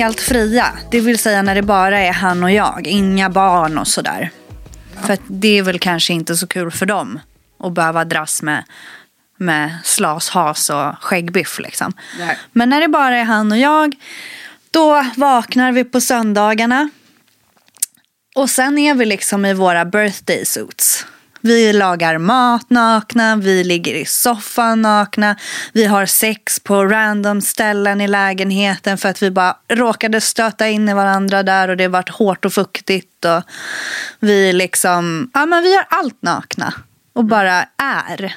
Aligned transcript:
helt 0.00 0.20
fria, 0.20 0.72
det 0.90 1.00
vill 1.00 1.18
säga 1.18 1.42
när 1.42 1.54
det 1.54 1.62
bara 1.62 2.00
är 2.00 2.12
han 2.12 2.44
och 2.44 2.50
jag, 2.50 2.86
inga 2.86 3.30
barn 3.30 3.78
och 3.78 3.88
sådär. 3.88 4.30
För 5.06 5.12
att 5.12 5.20
det 5.26 5.58
är 5.58 5.62
väl 5.62 5.78
kanske 5.78 6.12
inte 6.12 6.36
så 6.36 6.46
kul 6.46 6.70
för 6.70 6.86
dem 6.86 7.20
att 7.58 7.72
behöva 7.72 8.04
dras 8.04 8.42
med, 8.42 8.64
med 9.38 9.76
slas, 9.84 10.28
has 10.28 10.70
och 10.70 10.94
skäggbiff 11.00 11.58
liksom. 11.58 11.92
Nej. 12.18 12.38
Men 12.52 12.68
när 12.68 12.80
det 12.80 12.88
bara 12.88 13.16
är 13.16 13.24
han 13.24 13.52
och 13.52 13.58
jag, 13.58 13.96
då 14.70 15.06
vaknar 15.16 15.72
vi 15.72 15.84
på 15.84 16.00
söndagarna. 16.00 16.90
Och 18.34 18.50
sen 18.50 18.78
är 18.78 18.94
vi 18.94 19.06
liksom 19.06 19.44
i 19.44 19.54
våra 19.54 19.84
birthday 19.84 20.44
suits. 20.44 21.06
Vi 21.40 21.72
lagar 21.72 22.18
mat 22.18 22.70
nakna, 22.70 23.36
vi 23.36 23.64
ligger 23.64 23.94
i 23.94 24.04
soffan 24.04 24.82
nakna, 24.82 25.36
vi 25.72 25.84
har 25.84 26.06
sex 26.06 26.60
på 26.60 26.84
random 26.84 27.40
ställen 27.40 28.00
i 28.00 28.08
lägenheten 28.08 28.98
för 28.98 29.08
att 29.08 29.22
vi 29.22 29.30
bara 29.30 29.56
råkade 29.68 30.20
stöta 30.20 30.68
in 30.68 30.88
i 30.88 30.94
varandra 30.94 31.42
där 31.42 31.68
och 31.68 31.76
det 31.76 31.88
varit 31.88 32.08
hårt 32.08 32.44
och 32.44 32.52
fuktigt. 32.52 33.24
Och 33.24 33.42
vi 34.20 34.52
liksom, 34.52 35.30
ja 35.34 35.46
men 35.46 35.62
vi 35.62 35.74
gör 35.74 35.86
allt 35.88 36.22
nakna 36.22 36.74
och 37.12 37.24
bara 37.24 37.64
är. 37.76 38.36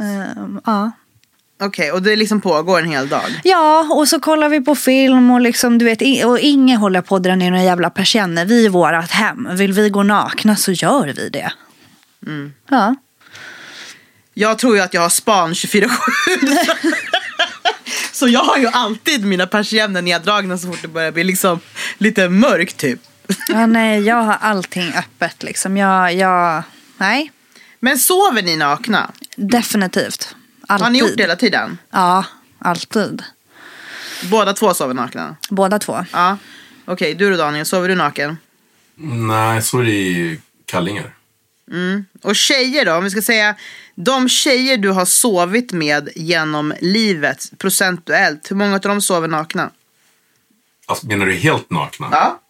Ehm, 0.00 0.60
ja. 0.66 0.90
Okej, 1.62 1.92
och 1.92 2.02
det 2.02 2.16
liksom 2.16 2.40
pågår 2.40 2.78
en 2.78 2.90
hel 2.90 3.08
dag. 3.08 3.40
Ja, 3.44 3.86
och 3.90 4.08
så 4.08 4.20
kollar 4.20 4.48
vi 4.48 4.60
på 4.60 4.74
film 4.74 5.30
och, 5.30 5.40
liksom, 5.40 5.78
du 5.78 5.84
vet, 5.84 6.24
och 6.24 6.38
ingen 6.38 6.78
håller 6.78 7.02
på 7.02 7.16
att 7.16 7.22
dra 7.22 7.36
ner 7.36 7.50
några 7.50 7.64
jävla 7.64 7.90
persienner. 7.90 8.44
Vi 8.44 8.66
är 8.66 8.70
vårat 8.70 9.10
hem. 9.10 9.48
Vill 9.52 9.72
vi 9.72 9.88
gå 9.88 10.02
nakna 10.02 10.56
så 10.56 10.72
gör 10.72 11.12
vi 11.16 11.28
det. 11.28 11.52
Ja. 12.68 12.94
Jag 14.34 14.58
tror 14.58 14.76
ju 14.76 14.82
att 14.82 14.94
jag 14.94 15.00
har 15.00 15.08
span 15.08 15.52
24-7. 15.52 15.88
så 18.12 18.28
jag 18.28 18.40
har 18.40 18.56
ju 18.58 18.66
alltid 18.66 19.24
mina 19.24 19.46
persienner 19.46 20.02
neddragna 20.02 20.58
så 20.58 20.66
fort 20.66 20.82
det 20.82 20.88
börjar 20.88 21.12
bli 21.12 21.24
liksom 21.24 21.60
lite 21.98 22.28
mörkt 22.28 22.76
typ. 22.76 23.00
ja, 23.48 23.66
nej, 23.66 24.00
jag 24.00 24.16
har 24.22 24.36
allting 24.40 24.92
öppet 24.94 25.42
liksom. 25.42 25.76
Jag, 25.76 26.14
jag, 26.14 26.62
nej, 26.96 27.32
Men 27.80 27.98
sover 27.98 28.42
ni 28.42 28.56
nakna? 28.56 29.10
definitivt. 29.36 30.36
Alltid. 30.68 30.84
Har 30.84 30.90
ni 30.90 30.98
gjort 30.98 31.16
det 31.16 31.22
hela 31.22 31.36
tiden? 31.36 31.78
Ja, 31.90 32.24
alltid. 32.58 33.22
Båda 34.30 34.52
två 34.52 34.74
sover 34.74 34.94
nakna? 34.94 35.36
Båda 35.50 35.78
två. 35.78 36.04
Ja. 36.12 36.36
Okej, 36.84 37.14
du 37.14 37.30
då 37.30 37.36
Daniel, 37.36 37.66
sover 37.66 37.88
du 37.88 37.94
naken? 37.94 38.38
Nej, 39.28 39.62
så 39.62 39.78
är 39.78 39.84
det 39.84 39.90
i 39.92 40.40
kallingar. 40.66 41.14
Och 42.22 42.36
tjejer 42.36 42.84
då, 42.84 42.94
om 42.94 43.04
vi 43.04 43.10
ska 43.10 43.22
säga 43.22 43.56
de 43.94 44.28
tjejer 44.28 44.76
du 44.76 44.88
har 44.90 45.04
sovit 45.04 45.72
med 45.72 46.08
genom 46.16 46.74
livet 46.80 47.50
procentuellt, 47.58 48.50
hur 48.50 48.56
många 48.56 48.74
av 48.74 48.80
dem 48.80 49.00
sover 49.02 49.28
nakna? 49.28 49.70
Alltså, 50.86 51.06
menar 51.06 51.26
du 51.26 51.32
helt 51.34 51.70
nakna? 51.70 52.08
Ja. 52.10 52.40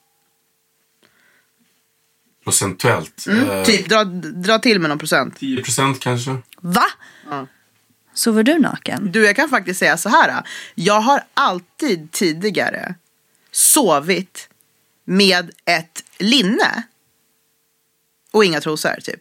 Procentuellt? 2.45 3.27
Eh, 3.29 3.63
Typ, 3.65 3.89
dra, 3.89 4.05
dra 4.05 4.59
till 4.59 4.81
med 4.81 4.89
någon 4.89 4.99
procent. 4.99 5.39
10 5.39 5.63
procent 5.63 6.01
kanske? 6.01 6.37
Va? 6.61 6.85
Ja. 7.31 7.47
Sover 8.15 8.43
du 8.43 8.59
naken? 8.59 9.13
Du, 9.13 9.25
jag 9.25 9.37
kan 9.37 9.49
faktiskt 9.49 9.81
säga 9.81 9.97
så 9.97 10.09
här. 10.09 10.43
Jag 10.75 11.01
har 11.01 11.25
alltid 11.35 12.13
tidigare 12.13 12.95
sovit 13.51 14.49
med 15.05 15.51
ett 15.65 16.05
linne. 16.19 16.83
Och 18.33 18.45
inga 18.45 18.61
trosor, 18.61 18.95
typ. 19.03 19.21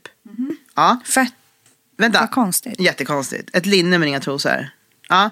Ja, 0.76 0.99
Fett 1.05 1.33
vänta. 1.98 2.20
vad 2.20 2.32
konstigt. 2.32 2.80
Jättekonstigt. 2.80 3.49
Ett 3.54 3.66
linne 3.66 3.98
med 3.98 4.08
inga 4.10 4.20
trosor. 4.20 4.70
Ja. 5.10 5.30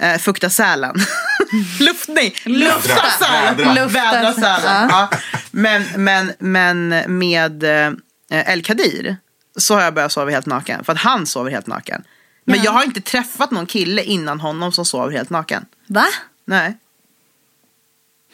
Eh, 0.00 0.18
fukta 0.18 0.50
sälen. 0.50 0.96
Luftning. 1.80 2.34
Lufta 2.44 2.88
Vädra. 2.88 3.10
sälen. 3.10 3.56
Vädra. 3.56 3.74
Lufta 3.74 4.00
Vädra 4.12 4.32
sälen. 4.32 4.60
sälen. 4.60 4.88
Ja. 4.90 5.10
Men, 5.50 5.84
men, 5.96 6.32
men 6.38 6.88
med 7.18 7.64
eh, 7.64 7.92
El 8.28 8.62
Kadir 8.62 9.16
så 9.56 9.74
har 9.74 9.82
jag 9.82 9.94
börjat 9.94 10.12
sova 10.12 10.30
helt 10.30 10.46
naken. 10.46 10.84
För 10.84 10.92
att 10.92 10.98
han 10.98 11.26
sover 11.26 11.50
helt 11.50 11.66
naken. 11.66 12.04
Men 12.44 12.56
Ja. 12.58 12.64
jag 12.64 12.72
har 12.72 12.84
inte 12.84 13.00
träffat 13.00 13.50
någon 13.50 13.66
kille 13.66 14.02
innan 14.04 14.40
honom 14.40 14.72
som 14.72 14.84
sover 14.84 15.12
helt 15.12 15.30
naken. 15.30 15.66
Va? 15.86 16.04
Nej. 16.44 16.76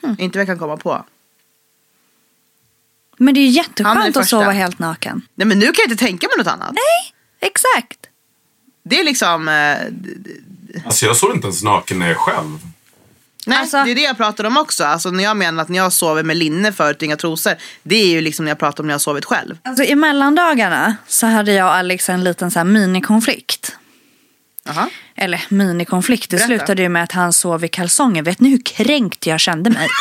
Hm. 0.02 0.16
Inte 0.18 0.38
vad 0.38 0.40
jag 0.40 0.46
kan 0.48 0.58
komma 0.58 0.76
på. 0.76 1.04
Men 3.18 3.34
det 3.34 3.40
är 3.40 3.42
ju 3.42 3.48
Han 3.48 3.54
är 3.54 3.62
jätteskönt 3.68 3.98
den 3.98 4.08
att 4.08 4.14
första. 4.14 4.24
sova 4.40 4.50
helt 4.50 4.78
naken. 4.78 5.22
Nej 5.34 5.46
men 5.46 5.58
nu 5.58 5.66
kan 5.66 5.74
jag 5.78 5.90
inte 5.92 6.04
tänka 6.04 6.26
mig 6.26 6.36
något 6.38 6.52
annat. 6.52 6.70
Nej, 6.72 7.12
exakt. 7.50 7.98
Det 8.84 9.00
är 9.00 9.04
liksom... 9.04 9.48
Eh, 9.48 9.76
Alltså 10.84 11.06
jag 11.06 11.16
sover 11.16 11.34
inte 11.34 11.46
ens 11.46 11.62
naken 11.62 11.98
när 11.98 12.06
jag 12.06 12.14
är 12.14 12.18
själv. 12.18 12.58
nej, 13.46 13.58
Alltså- 13.58 13.84
det 13.84 13.90
är 13.90 13.94
det 13.94 14.00
jag 14.02 14.16
pratar 14.16 14.44
om 14.44 14.56
också. 14.56 14.84
Alltså 14.84 15.10
när 15.10 15.24
jag 15.24 15.36
menar 15.36 15.62
att 15.62 15.68
när 15.68 15.76
jag 15.78 15.92
sover 15.92 16.22
med 16.22 16.36
linne 16.36 16.72
förut 16.72 17.02
inga 17.02 17.16
trosor. 17.16 17.52
Det 17.82 17.96
är 17.96 18.06
ju 18.06 18.20
liksom 18.20 18.44
när 18.44 18.50
jag 18.50 18.58
pratar 18.58 18.82
om 18.82 18.86
när 18.86 18.92
jag 18.92 18.98
har 18.98 19.00
sovit 19.00 19.24
själv. 19.24 19.58
Alltså 19.62 19.84
i 19.84 19.94
mellandagarna 19.94 20.96
så 21.06 21.26
hade 21.26 21.52
jag 21.52 21.66
och 21.66 21.74
Alex 21.74 22.08
en 22.08 22.24
liten 22.24 22.50
så 22.50 22.58
här 22.58 22.64
minikonflikt. 22.64 23.76
Jaha. 24.64 24.88
Eller 25.16 25.44
minikonflikt. 25.48 26.30
Det 26.30 26.36
Berätta. 26.36 26.46
slutade 26.46 26.82
ju 26.82 26.88
med 26.88 27.04
att 27.04 27.12
han 27.12 27.32
sov 27.32 27.64
i 27.64 27.68
kalsonger. 27.68 28.22
Vet 28.22 28.40
ni 28.40 28.48
hur 28.50 28.62
kränkt 28.64 29.26
jag 29.26 29.40
kände 29.40 29.70
mig? 29.70 29.88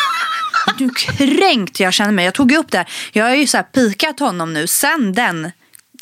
Du 0.77 0.89
kränkt 0.89 1.79
jag 1.79 1.93
känner 1.93 2.11
mig? 2.11 2.25
Jag 2.25 2.33
tog 2.33 2.51
upp 2.51 2.71
det 2.71 2.77
här. 2.77 2.87
Jag 3.11 3.25
har 3.25 3.35
ju 3.35 3.47
så 3.47 3.57
här 3.57 3.63
pikat 3.63 4.19
honom 4.19 4.53
nu 4.53 4.67
sen 4.67 5.13
den, 5.13 5.51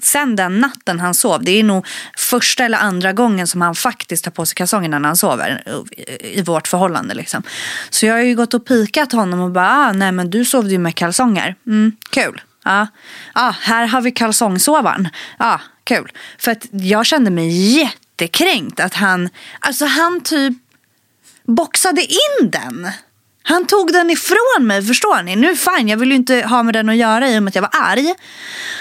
sen 0.03 0.35
den 0.35 0.59
natten 0.59 0.99
han 0.99 1.13
sov. 1.13 1.43
Det 1.43 1.51
är 1.51 1.63
nog 1.63 1.87
första 2.17 2.65
eller 2.65 2.77
andra 2.77 3.13
gången 3.13 3.47
som 3.47 3.61
han 3.61 3.75
faktiskt 3.75 4.23
tar 4.23 4.31
på 4.31 4.45
sig 4.45 4.55
kalsongerna 4.55 4.99
när 4.99 5.09
han 5.09 5.17
sover. 5.17 5.63
I 6.21 6.41
vårt 6.41 6.67
förhållande 6.67 7.13
liksom. 7.13 7.43
Så 7.89 8.05
jag 8.05 8.13
har 8.13 8.21
ju 8.21 8.35
gått 8.35 8.53
och 8.53 8.65
pikat 8.65 9.11
honom 9.11 9.39
och 9.39 9.51
bara, 9.51 9.69
ah, 9.69 9.91
nej 9.91 10.11
men 10.11 10.29
du 10.29 10.45
sovde 10.45 10.71
ju 10.71 10.77
med 10.77 10.95
kalsonger. 10.95 11.55
Mm, 11.67 11.91
kul. 12.09 12.41
Ja, 12.63 12.87
ah, 13.33 13.51
här 13.61 13.87
har 13.87 14.01
vi 14.01 14.11
kalsongsovaren. 14.11 15.09
Ja, 15.39 15.61
kul. 15.83 16.11
För 16.37 16.51
att 16.51 16.65
jag 16.71 17.05
kände 17.05 17.31
mig 17.31 17.77
jättekränkt 17.77 18.79
att 18.79 18.93
han, 18.93 19.29
alltså 19.59 19.85
han 19.85 20.21
typ 20.21 20.53
boxade 21.47 22.01
in 22.01 22.49
den. 22.51 22.91
Han 23.47 23.66
tog 23.67 23.94
den 23.94 24.09
ifrån 24.09 24.67
mig, 24.67 24.81
förstår 24.83 25.23
ni? 25.23 25.35
Nu 25.35 25.56
fine, 25.56 25.88
jag 25.88 25.97
vill 25.97 26.09
ju 26.09 26.16
inte 26.16 26.35
ha 26.41 26.63
med 26.63 26.73
den 26.73 26.89
att 26.89 26.95
göra 26.95 27.29
i 27.29 27.39
och 27.39 27.44
med 27.44 27.51
att 27.51 27.56
jag 27.56 27.61
var 27.61 27.72
arg. 27.73 28.13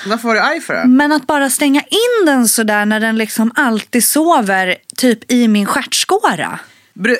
Varför 0.06 0.28
var 0.28 0.34
du 0.34 0.40
arg 0.40 0.60
för 0.60 0.74
det? 0.74 0.84
Men 0.88 1.12
att 1.12 1.26
bara 1.26 1.50
stänga 1.50 1.80
in 1.80 2.26
den 2.26 2.48
sådär 2.48 2.86
när 2.86 3.00
den 3.00 3.16
liksom 3.18 3.52
alltid 3.54 4.04
sover 4.04 4.76
typ 4.96 5.32
i 5.32 5.48
min 5.48 5.66
stjärtskåra. 5.66 6.58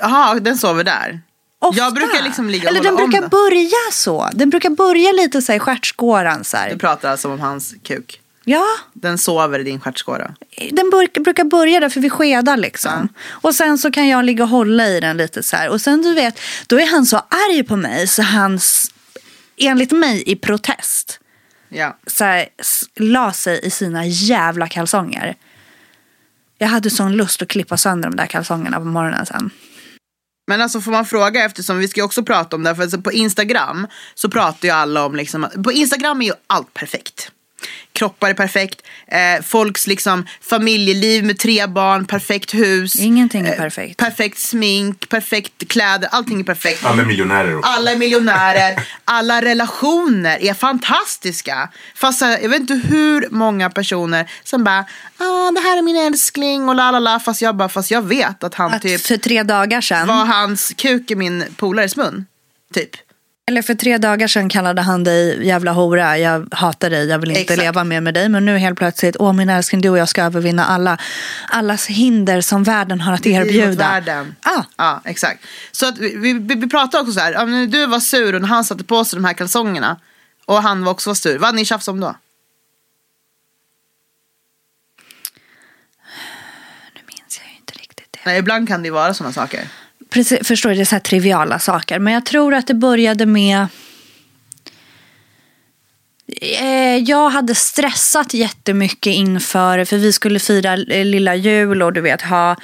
Jaha, 0.01 0.35
den 0.35 0.59
sover 0.59 0.85
där. 0.85 1.21
Ofta. 1.61 1.79
Jag 1.83 1.95
brukar 1.95 2.23
liksom 2.23 2.51
ligga 2.51 2.63
och 2.71 2.77
Eller 2.77 2.83
den 2.85 2.91
om 2.95 2.97
brukar 2.97 3.21
den. 3.21 3.31
börja 3.31 3.93
så. 3.93 4.31
Den 4.33 4.51
brukar 4.51 4.71
börja 4.71 5.13
lite 5.13 5.43
så 5.43 5.53
här 5.53 5.57
i 5.57 5.61
stjärtskåran 5.61 6.45
så 6.45 6.57
Du 6.71 6.79
pratar 6.79 7.11
alltså 7.11 7.33
om 7.33 7.41
hans 7.41 7.75
kuk. 7.83 8.21
Ja, 8.45 8.65
Den 8.93 9.19
sover 9.19 9.59
i 9.59 9.63
din 9.63 9.81
stjärtskåra. 9.81 10.35
den 10.73 10.91
brukar 11.25 11.45
börja 11.45 11.81
där 11.81 11.89
för 11.89 12.01
vi 12.01 12.11
skedar 12.11 12.57
liksom. 12.57 13.09
Och 13.29 13.55
sen 13.55 13.79
så 13.79 13.91
kan 13.91 14.09
jag 14.09 14.25
ligga 14.25 14.43
och 14.45 14.51
hålla 14.51 14.87
i 14.89 15.01
den 15.01 15.17
lite 15.17 15.43
så 15.43 15.57
här. 15.57 15.69
Och 15.69 15.81
sen 15.81 16.03
du 16.03 16.15
vet, 16.15 16.41
då 16.67 16.81
är 16.81 16.87
han 16.87 17.07
så 17.07 17.17
arg 17.17 17.63
på 17.65 17.77
mig 17.77 18.07
så 18.07 18.23
han, 18.23 18.61
enligt 19.57 19.91
mig 19.91 20.23
i 20.27 20.37
protest, 20.37 21.21
Ja. 21.69 21.99
så 22.07 22.25
här, 22.25 22.49
la 22.97 23.33
sig 23.33 23.61
i 23.67 23.71
sina 23.71 24.07
jävla 24.07 24.69
kalsonger. 24.69 25.35
Jag 26.59 26.69
hade 26.69 26.91
sån 26.91 27.13
lust 27.17 27.43
att 27.43 27.49
klippa 27.49 27.77
sönder 27.77 28.09
de 28.11 28.17
där 28.17 28.27
kalsongerna 28.27 28.79
på 28.79 28.85
morgonen 28.85 29.27
sen. 29.27 29.51
Men 30.47 30.61
alltså 30.61 30.81
får 30.81 30.91
man 30.91 31.07
fråga 31.07 31.45
eftersom 31.45 31.79
vi 31.79 31.89
ska 31.89 32.05
också 32.05 32.23
prata 32.23 32.57
om 32.57 32.63
det. 32.63 32.69
här, 32.69 32.75
För 32.75 32.83
alltså 32.83 33.01
på 33.01 33.13
Instagram 33.13 33.87
så 34.15 34.31
pratar 34.31 34.69
ju 34.69 34.75
alla 34.75 35.05
om 35.07 35.15
liksom. 35.17 35.49
På 35.65 35.73
Instagram 35.73 36.21
är 36.23 36.27
ju 36.27 36.33
allt 36.47 36.75
perfekt. 36.75 37.31
Kroppar 37.93 38.31
är 38.31 38.35
perfekt. 38.35 38.83
Eh, 39.07 39.43
folks 39.43 39.87
liksom 39.87 40.27
familjeliv 40.41 41.25
med 41.25 41.39
tre 41.39 41.67
barn, 41.67 42.07
perfekt 42.07 42.55
hus. 42.55 42.97
Ingenting 42.97 43.47
är 43.47 43.53
eh, 43.53 43.59
perfekt. 43.59 43.97
Perfekt 43.97 44.39
smink, 44.39 45.09
perfekt 45.09 45.69
kläder, 45.69 46.09
allting 46.13 46.41
är 46.41 46.45
perfekt. 46.45 46.85
Alla 46.85 47.03
är 47.03 47.07
miljonärer 47.07 47.59
också. 47.59 47.71
Alla 47.71 47.93
är 47.93 47.97
miljonärer, 47.97 48.81
alla 49.05 49.43
relationer 49.43 50.43
är 50.43 50.55
fantastiska. 50.55 51.69
Fast 51.95 52.21
här, 52.21 52.39
jag 52.43 52.49
vet 52.49 52.61
inte 52.61 52.75
hur 52.75 53.29
många 53.31 53.71
personer 53.71 54.31
som 54.45 54.65
bara, 54.65 54.85
ah, 55.19 55.51
det 55.51 55.61
här 55.61 55.79
är 55.79 55.83
min 55.83 55.97
älskling 55.97 56.69
och 56.69 56.75
la 56.75 56.91
la 56.91 56.99
la. 56.99 57.21
Fast 57.21 57.43
jag 57.43 57.57
bara, 57.57 57.69
fast 57.69 57.91
jag 57.91 58.03
vet 58.03 58.45
att 58.45 58.55
han 58.55 58.73
Att 58.73 58.83
typ 58.83 59.01
för 59.01 59.17
tre 59.17 59.43
dagar 59.43 59.81
sedan, 59.81 60.09
var 60.09 60.25
hans 60.25 60.73
kuk 60.77 61.11
i 61.11 61.15
min 61.15 61.45
polares 61.57 61.97
mun. 61.97 62.27
Typ. 62.75 62.91
Eller 63.47 63.63
för 63.63 63.75
tre 63.75 63.99
dagar 63.99 64.29
sedan 64.29 64.49
kallade 64.49 64.83
han 64.83 65.05
dig 65.05 65.47
jävla 65.47 65.73
hora, 65.73 66.19
jag 66.19 66.49
hatar 66.55 66.91
dig, 66.91 67.07
jag 67.09 67.19
vill 67.19 67.31
inte 67.31 67.41
Exakt. 67.41 67.59
leva 67.61 67.85
mer 67.85 68.01
med 68.01 68.15
dig. 68.15 68.29
Men 68.29 68.45
nu 68.45 68.59
helt 68.59 68.79
plötsligt, 68.79 69.17
åh 69.19 69.33
min 69.33 69.49
älskling, 69.49 69.81
du 69.81 69.89
och 69.89 69.99
jag 69.99 70.09
ska 70.09 70.23
övervinna 70.23 70.65
alla, 70.65 70.99
allas 71.49 71.87
hinder 71.87 72.41
som 72.41 72.63
världen 72.65 73.01
har 73.01 73.13
att 73.13 73.27
erbjuda. 73.27 73.89
världen. 73.89 74.37
Ah, 74.43 74.63
Ja, 74.77 75.01
exakt. 75.05 75.45
Så 75.73 75.89
att 75.89 75.99
vi, 75.99 76.17
vi, 76.17 76.33
vi 76.55 76.69
pratade 76.69 77.01
också 77.03 77.13
så 77.13 77.21
här, 77.21 77.67
du 77.67 77.87
var 77.87 78.01
sur 78.01 78.35
och 78.35 78.41
när 78.41 78.49
han 78.49 78.65
satte 78.65 78.85
på 78.85 79.05
sig 79.05 79.17
de 79.17 79.25
här 79.25 79.35
kalsongerna 79.35 80.01
och 80.47 80.63
han 80.63 80.85
var 80.85 80.93
också 80.93 81.15
sur. 81.15 81.39
Vad 81.39 81.47
hade 81.47 81.57
ni 81.57 81.65
tjafsat 81.65 81.93
om 81.93 82.01
då? 82.01 82.15
nu 86.95 87.01
minns 87.07 87.41
jag 87.43 87.51
ju 87.53 87.57
inte 87.59 87.73
riktigt 87.75 88.13
det. 88.13 88.19
Nej, 88.27 88.39
ibland 88.39 88.69
kan 88.69 88.83
det 88.83 88.87
ju 88.87 88.93
vara 88.93 89.15
sådana 89.15 89.33
saker 89.33 89.69
precis, 90.15 90.49
förstår 90.49 90.71
du, 90.71 90.75
det 90.75 90.81
är 90.81 90.85
så 90.85 90.95
här 90.95 91.01
triviala 91.01 91.59
saker. 91.59 91.99
Men 91.99 92.13
jag 92.13 92.27
tror 92.27 92.55
att 92.55 92.67
det 92.67 92.75
började 92.75 93.27
med... 93.27 93.67
Eh, 96.41 96.97
jag 96.97 97.31
hade 97.31 97.55
stressat 97.55 98.35
jättemycket 98.35 99.13
inför, 99.13 99.85
för 99.85 99.97
vi 99.97 100.13
skulle 100.13 100.39
fira 100.39 100.77
lilla 100.77 101.35
jul 101.35 101.83
och 101.83 101.93
du 101.93 102.01
vet 102.01 102.23
ha 102.23 102.57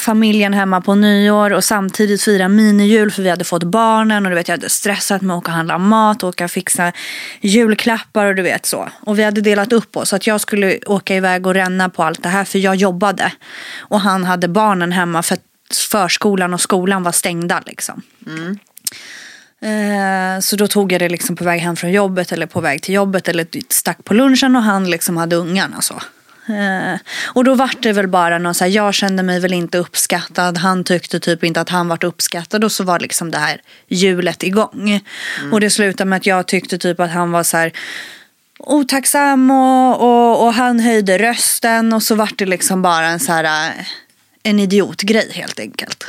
familjen 0.00 0.54
hemma 0.54 0.80
på 0.80 0.94
nyår 0.94 1.52
och 1.52 1.64
samtidigt 1.64 2.22
fira 2.22 2.48
minijul 2.48 3.10
för 3.10 3.22
vi 3.22 3.30
hade 3.30 3.44
fått 3.44 3.62
barnen 3.62 4.26
och 4.26 4.30
du 4.30 4.36
vet 4.36 4.48
jag 4.48 4.56
hade 4.56 4.70
stressat 4.70 5.22
med 5.22 5.36
att 5.36 5.42
åka 5.42 5.50
och 5.50 5.56
handla 5.56 5.78
mat 5.78 6.22
och 6.22 6.28
åka 6.28 6.44
och 6.44 6.50
fixa 6.50 6.92
julklappar 7.40 8.26
och 8.26 8.34
du 8.34 8.42
vet 8.42 8.66
så. 8.66 8.88
Och 9.00 9.18
vi 9.18 9.24
hade 9.24 9.40
delat 9.40 9.72
upp 9.72 9.96
oss 9.96 10.08
så 10.08 10.16
att 10.16 10.26
jag 10.26 10.40
skulle 10.40 10.78
åka 10.86 11.16
iväg 11.16 11.46
och 11.46 11.54
ränna 11.54 11.88
på 11.88 12.02
allt 12.02 12.22
det 12.22 12.28
här 12.28 12.44
för 12.44 12.58
jag 12.58 12.76
jobbade. 12.76 13.32
Och 13.78 14.00
han 14.00 14.24
hade 14.24 14.48
barnen 14.48 14.92
hemma 14.92 15.22
för 15.22 15.34
att 15.34 15.45
förskolan 15.74 16.54
och 16.54 16.60
skolan 16.60 17.02
var 17.02 17.12
stängda 17.12 17.62
liksom. 17.66 18.02
Eh, 19.62 20.40
Så 20.40 20.56
då 20.56 20.68
tog 20.68 20.92
jag 20.92 21.00
det 21.00 21.08
liksom 21.08 21.36
på 21.36 21.44
väg 21.44 21.60
hem 21.60 21.76
från 21.76 21.92
jobbet 21.92 22.32
eller 22.32 22.46
på 22.46 22.60
väg 22.60 22.82
till 22.82 22.94
jobbet 22.94 23.28
eller 23.28 23.46
stack 23.68 24.04
på 24.04 24.14
lunchen 24.14 24.56
och 24.56 24.62
han 24.62 24.90
liksom 24.90 25.16
hade 25.16 25.36
ungarna 25.36 25.80
så. 25.82 25.94
Eh, 26.52 26.98
Och 27.34 27.44
då 27.44 27.54
vart 27.54 27.82
det 27.82 27.92
väl 27.92 28.08
bara 28.08 28.38
någon 28.38 28.54
så 28.54 28.64
här, 28.64 28.70
jag 28.70 28.94
kände 28.94 29.22
mig 29.22 29.40
väl 29.40 29.52
inte 29.52 29.78
uppskattad, 29.78 30.58
han 30.58 30.84
tyckte 30.84 31.20
typ 31.20 31.44
inte 31.44 31.60
att 31.60 31.68
han 31.68 31.88
vart 31.88 32.04
uppskattad 32.04 32.64
och 32.64 32.72
så 32.72 32.84
var 32.84 32.98
liksom 33.00 33.30
det 33.30 33.38
här 33.38 33.60
hjulet 33.88 34.42
igång. 34.42 35.00
Och 35.52 35.60
det 35.60 35.70
slutade 35.70 36.10
med 36.10 36.16
att 36.16 36.26
jag 36.26 36.46
tyckte 36.46 36.78
typ 36.78 37.00
att 37.00 37.10
han 37.10 37.30
var 37.32 37.42
så 37.42 37.56
här 37.56 37.72
otacksam 38.58 39.50
och, 39.50 40.00
och, 40.00 40.46
och 40.46 40.54
han 40.54 40.80
höjde 40.80 41.18
rösten 41.18 41.92
och 41.92 42.02
så 42.02 42.14
vart 42.14 42.38
det 42.38 42.46
liksom 42.46 42.82
bara 42.82 43.06
en 43.06 43.20
så 43.20 43.32
här 43.32 43.44
eh, 43.68 43.84
en 44.46 44.58
idiotgrej 44.58 45.30
helt 45.32 45.58
enkelt. 45.60 46.06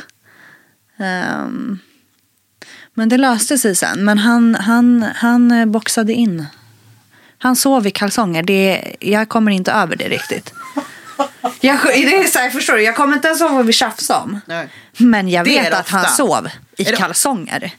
Ehm, 0.98 1.78
men 2.94 3.08
det 3.08 3.16
löste 3.18 3.58
sig 3.58 3.76
sen. 3.76 4.04
Men 4.04 4.18
han, 4.18 4.54
han, 4.54 5.02
han 5.02 5.50
eh, 5.50 5.66
boxade 5.66 6.12
in. 6.12 6.46
Han 7.38 7.56
sov 7.56 7.86
i 7.86 7.90
kalsonger. 7.90 8.42
Det, 8.42 8.96
jag 9.00 9.28
kommer 9.28 9.52
inte 9.52 9.72
över 9.72 9.96
det 9.96 10.08
riktigt. 10.08 10.52
Jag, 11.60 11.78
det 11.84 12.16
är 12.16 12.24
så 12.24 12.38
här, 12.38 12.50
förstår 12.50 12.74
du? 12.74 12.82
Jag 12.82 12.96
kommer 12.96 13.14
inte 13.14 13.28
ens 13.28 13.40
ihåg 13.40 13.52
vad 13.52 13.66
vi 13.66 13.72
tjafsade 13.72 14.20
om. 14.24 14.40
Nej. 14.46 14.68
Men 14.98 15.28
jag 15.28 15.44
Det 15.44 15.50
vet 15.60 15.74
att 15.74 15.88
han 15.88 16.08
sov 16.08 16.48
i 16.76 16.84
det- 16.84 16.96
kalsonger. 16.96 17.72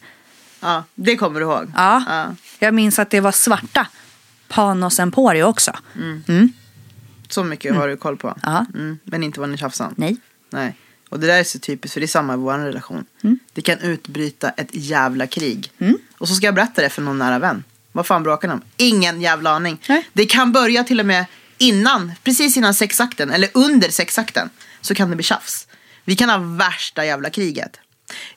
Ja, 0.59 0.83
det 0.95 1.15
kommer 1.15 1.39
du 1.39 1.45
ihåg. 1.45 1.71
Ja. 1.75 2.03
Ja. 2.07 2.35
Jag 2.59 2.73
minns 2.73 2.99
att 2.99 3.09
det 3.09 3.19
var 3.19 3.31
svarta 3.31 3.87
Panos 4.47 4.99
Emporio 4.99 5.43
också. 5.43 5.71
Så 7.29 7.43
mycket 7.43 7.75
har 7.75 7.87
du 7.87 7.97
koll 7.97 8.17
på. 8.17 8.37
Mm, 8.73 8.99
men 9.03 9.23
inte 9.23 9.39
vad 9.39 9.49
ni 9.49 9.57
tjafsade 9.57 9.87
om. 9.87 9.93
Nej. 9.97 10.17
Nej. 10.49 10.75
Och 11.09 11.19
det 11.19 11.27
där 11.27 11.39
är 11.39 11.43
så 11.43 11.59
typiskt 11.59 11.93
för 11.93 11.99
det 12.01 12.05
är 12.05 12.07
samma 12.07 12.33
i 12.33 12.37
vår 12.37 12.57
relation. 12.57 13.05
Mm. 13.23 13.39
Det 13.53 13.61
kan 13.61 13.79
utbryta 13.79 14.49
ett 14.49 14.69
jävla 14.71 15.27
krig. 15.27 15.71
Och 16.17 16.27
så 16.27 16.35
ska 16.35 16.45
jag 16.45 16.55
berätta 16.55 16.81
det 16.81 16.89
för 16.89 17.01
någon 17.01 17.17
nära 17.17 17.39
vän. 17.39 17.63
Vad 17.91 18.05
fan 18.05 18.23
bråkar 18.23 18.47
ni 18.47 18.53
om? 18.53 18.61
Ingen 18.77 19.21
jävla 19.21 19.49
aning. 19.49 19.81
Nej. 19.89 20.09
Det 20.13 20.25
kan 20.25 20.51
börja 20.51 20.83
till 20.83 20.99
och 20.99 21.05
med 21.05 21.25
innan, 21.57 22.11
precis 22.23 22.57
innan 22.57 22.73
sexakten 22.73 23.31
eller 23.31 23.49
under 23.53 23.89
sexakten. 23.89 24.49
Så 24.81 24.95
kan 24.95 25.09
det 25.09 25.15
bli 25.15 25.23
tjafs. 25.23 25.67
Vi 26.05 26.15
kan 26.15 26.29
ha 26.29 26.37
värsta 26.37 27.05
jävla 27.05 27.29
kriget. 27.29 27.79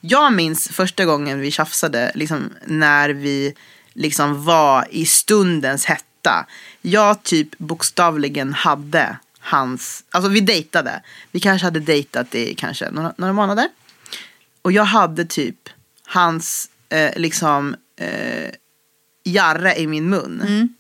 Jag 0.01 0.33
minns 0.33 0.69
första 0.69 1.05
gången 1.05 1.41
vi 1.41 1.51
tjafsade, 1.51 2.13
liksom 2.15 2.51
när 2.67 3.11
vi 3.11 3.55
liksom 3.93 4.45
var 4.45 4.87
i 4.91 5.07
stundens 5.07 5.85
hetta. 5.85 6.47
Jag 6.83 7.23
typ 7.23 7.59
bokstavligen 7.59 8.53
hade 8.53 9.17
hans, 9.43 10.05
alltså 10.11 10.31
vi 10.31 10.41
dejtade. 10.41 11.03
Vi 11.31 11.41
kanske 11.41 11.67
hade 11.67 11.81
dejtat 11.81 12.35
i 12.35 12.55
kanske 12.55 12.91
några, 12.91 13.15
några 13.17 13.33
månader. 13.33 13.69
Och 14.63 14.73
jag 14.73 14.85
hade 14.85 15.25
typ 15.25 15.69
hans 16.05 16.71
eh, 16.89 17.17
liksom 17.17 17.77
eh, 17.97 18.51
jarre 19.25 19.77
i 19.79 19.87
min 19.87 20.11
mun. 20.11 20.75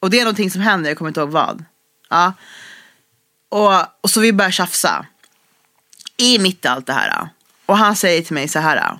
Och 0.00 0.10
det 0.10 0.20
är 0.20 0.24
någonting 0.24 0.50
som 0.50 0.60
händer, 0.60 0.90
jag 0.90 0.98
kommer 0.98 1.08
inte 1.08 1.20
ihåg 1.20 1.30
vad. 1.30 1.64
Ja. 2.08 2.32
Och, 3.48 3.72
och 4.00 4.10
så 4.10 4.20
vi 4.20 4.32
börjar 4.32 4.50
tjafsa. 4.50 5.06
I 6.16 6.38
mitt 6.38 6.64
i 6.64 6.68
allt 6.68 6.86
det 6.86 6.92
här. 6.92 7.28
Och 7.66 7.78
han 7.78 7.96
säger 7.96 8.22
till 8.22 8.34
mig 8.34 8.48
så 8.48 8.58
här. 8.58 8.98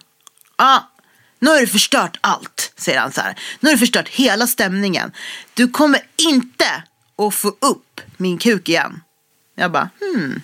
Ja, 0.57 0.91
nu 1.39 1.51
har 1.51 1.61
du 1.61 1.67
förstört 1.67 2.19
allt, 2.21 2.73
säger 2.77 3.01
han 3.01 3.13
så 3.13 3.21
här. 3.21 3.39
Nu 3.61 3.69
har 3.69 3.73
du 3.75 3.79
förstört 3.79 4.09
hela 4.09 4.47
stämningen. 4.47 5.13
Du 5.55 5.69
kommer 5.69 6.01
inte 6.17 6.83
att 7.19 7.35
få 7.35 7.49
upp 7.49 8.01
min 8.17 8.39
kuk 8.39 8.69
igen. 8.69 9.01
Jag 9.55 9.73
bara, 9.73 9.91
hmm. 10.01 10.43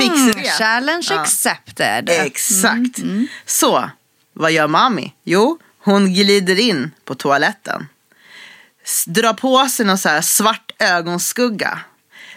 Fix 0.00 0.14
det. 0.36 0.50
Challenge 0.58 1.06
Ja. 1.10 1.20
accepted. 1.20 2.08
Exakt. 2.10 2.98
Så, 3.46 3.90
vad 4.32 4.52
gör 4.52 4.68
mami? 4.68 5.14
Jo, 5.24 5.58
hon 5.78 6.14
glider 6.14 6.58
in 6.60 6.90
på 7.04 7.14
toaletten. 7.14 7.88
Drar 9.06 9.32
på 9.32 9.66
sig 9.68 9.86
någon 9.86 9.98
så 9.98 10.08
här 10.08 10.20
svart 10.20 10.72
ögonskugga. 10.78 11.78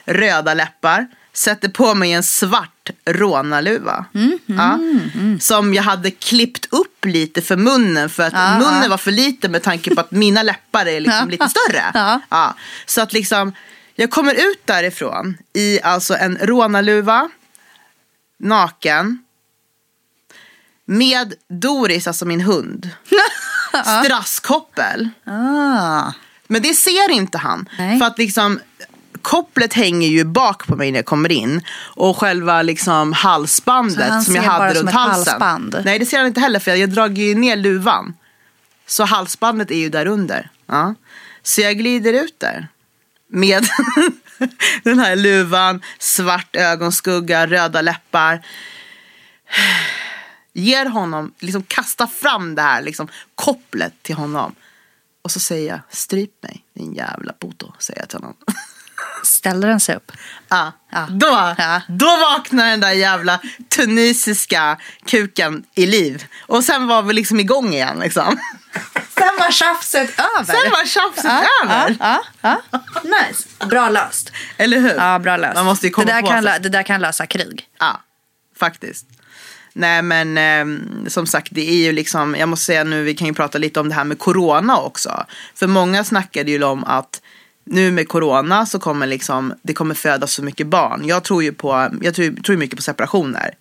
Röda 0.06 0.54
läppar. 0.54 1.07
Sätter 1.36 1.70
på 1.70 1.96
mig 1.96 2.12
en 2.12 2.24
svart 2.24 2.90
rånarluva. 3.06 4.06
Ja, 4.46 4.80
som 5.40 5.74
jag 5.74 5.84
hade 5.84 6.12
klippt 6.12 6.66
upp 6.70 7.06
lite 7.06 7.42
för 7.42 7.56
munnen. 7.58 8.10
För 8.10 8.24
att 8.24 8.34
Ja, 8.34 8.60
munnen 8.60 8.90
var 8.90 8.98
för 8.98 9.12
liten 9.12 9.52
med 9.52 9.64
tanke 9.64 9.96
på 9.96 10.02
att 10.02 10.12
mina 10.12 10.44
läppar 10.44 10.86
är 10.86 11.00
liksom 11.00 11.30
lite 11.30 11.50
större. 11.50 12.20
Ja, 12.30 12.56
så 12.86 13.02
att 13.02 13.14
liksom, 13.14 13.54
jag 13.96 14.12
kommer 14.12 14.34
ut 14.34 14.62
därifrån 14.66 15.38
i 15.54 15.82
alltså 15.82 16.16
en 16.16 16.38
rånarluva, 16.38 17.30
naken, 18.40 19.24
med 20.86 21.34
Doris, 21.50 22.08
alltså 22.08 22.26
min 22.26 22.42
hund, 22.42 22.90
strasskoppel. 24.04 25.10
Ah. 25.26 26.12
Men 26.48 26.62
det 26.62 26.74
ser 26.74 27.12
inte 27.12 27.38
han. 27.38 27.70
Nej. 27.78 28.00
För 28.00 28.06
att 28.06 28.18
liksom 28.18 28.60
kopplet 29.25 29.74
hänger 29.74 30.07
ju 30.07 30.24
bak 30.24 30.68
på 30.68 30.75
mig 30.75 30.92
när 30.92 31.00
jag 31.00 31.06
kommer 31.06 31.31
in. 31.31 31.62
Och 31.77 32.18
själva 32.18 32.62
liksom 32.62 33.13
halsbandet 33.13 34.24
som 34.24 34.36
jag 34.36 34.44
hade 34.44 34.74
runt 34.74 34.89
ett 34.89 34.95
halsen. 34.95 35.42
halsband? 35.42 35.81
Nej 35.86 36.00
det 36.00 36.06
ser 36.06 36.18
han 36.18 36.27
inte 36.27 36.39
heller 36.39 36.60
för 36.60 36.75
jag 36.75 36.89
drar 36.89 37.10
ju 37.10 37.36
ner 37.36 37.56
luvan. 37.56 38.13
Så 38.86 39.03
halsbandet 39.03 39.72
är 39.72 39.75
ju 39.75 39.89
där 39.89 40.05
under. 40.05 40.50
Ja. 40.65 40.96
Så 41.44 41.62
jag 41.62 41.77
glider 41.77 42.13
ut 42.13 42.39
där. 42.39 42.67
Med 43.27 43.67
den 44.84 45.00
här 45.00 45.15
luvan, 45.15 45.82
svart 46.00 46.55
ögonskugga, 46.55 47.48
röda 47.48 47.82
läppar. 47.82 48.46
Ger 50.53 50.86
honom, 50.86 51.34
liksom 51.39 51.63
kastar 51.63 52.08
fram 52.08 52.55
det 52.55 52.62
här 52.62 52.82
liksom, 52.82 53.08
kopplet 53.36 53.94
till 54.01 54.15
honom. 54.15 54.55
Och 55.22 55.32
så 55.32 55.39
säger 55.39 55.70
jag, 55.70 55.79
stryp 55.89 56.44
mig 56.44 56.63
din 56.74 56.94
jävla 56.94 57.34
puto, 57.39 57.74
säger 57.79 58.00
jag 58.00 58.10
till 58.10 58.20
honom. 58.20 58.36
Ställde 59.25 59.67
den 59.67 59.79
sig 59.79 59.96
upp? 59.96 60.12
Ja, 60.50 60.72
Ja. 60.91 61.08
Då, 61.10 61.55
Ja. 61.58 61.82
då 61.88 62.05
vaknar 62.05 62.70
den 62.70 62.79
där 62.79 62.91
jävla 62.91 63.39
tunisiska 63.75 64.77
kuken 65.05 65.63
i 65.75 65.86
liv. 65.86 66.25
Och 66.48 66.63
sen 66.63 66.88
var 66.88 67.01
vi 67.01 67.13
liksom 67.13 67.39
igång 67.39 67.74
igen 67.74 68.00
liksom. 68.00 68.38
Sen 69.17 69.29
var 69.39 69.51
tjafset 69.51 70.20
över. 70.20 70.44
Sen 70.46 70.72
var 70.72 70.86
tjafset 70.86 71.24
ja, 71.24 71.44
över. 71.63 71.96
Ja, 72.00 72.24
ja. 72.41 72.62
Nice. 73.03 73.65
Bra 73.65 73.89
löst. 73.89 74.32
Eller 74.58 74.79
hur? 74.79 74.96
Ja, 74.96 75.20
bra 75.20 75.38
löst. 75.38 75.55
Man 75.55 75.65
måste 75.65 75.89
komma 75.89 76.05
det, 76.05 76.12
där 76.13 76.22
på 76.22 76.27
kan, 76.27 76.44
lö- 76.48 76.60
det 76.60 76.70
där 76.70 76.84
kan 76.84 77.01
lösa 77.01 77.25
krig. 77.25 77.67
Ja, 77.79 78.01
faktiskt. 78.60 79.05
Nej 79.74 80.01
men 80.01 80.38
ehm, 80.38 81.05
som 81.10 81.27
sagt 81.27 81.48
det 81.51 81.70
är 81.70 81.75
ju 81.86 81.91
liksom, 81.91 82.36
jag 82.39 82.50
måste 82.50 82.65
säga 82.65 82.84
nu, 82.84 83.03
vi 83.03 83.15
kan 83.15 83.27
ju 83.27 83.34
prata 83.34 83.58
lite 83.58 83.79
om 83.79 83.89
det 83.89 83.96
här 83.96 84.03
med 84.03 84.20
corona 84.20 84.77
också. 84.77 85.25
För 85.55 85.67
många 85.67 86.03
snackade 86.03 86.51
ju 86.51 86.63
om 86.63 86.84
att 86.84 87.22
nu 87.65 87.91
med 87.91 88.07
corona 88.07 88.65
så 88.65 88.79
kommer 88.79 89.07
liksom, 89.07 89.53
det 89.62 89.74
kommer 89.74 89.95
födas 89.95 90.34
så 90.34 90.43
mycket 90.43 90.67
barn. 90.67 91.05
Jag 91.05 91.24
tror 91.24 91.43
ju 91.43 91.53
på, 91.53 91.89
jag 92.01 92.15
tror, 92.15 92.41
tror 92.41 92.57
mycket 92.57 92.75
på 92.75 92.81
separationer. 92.81 93.55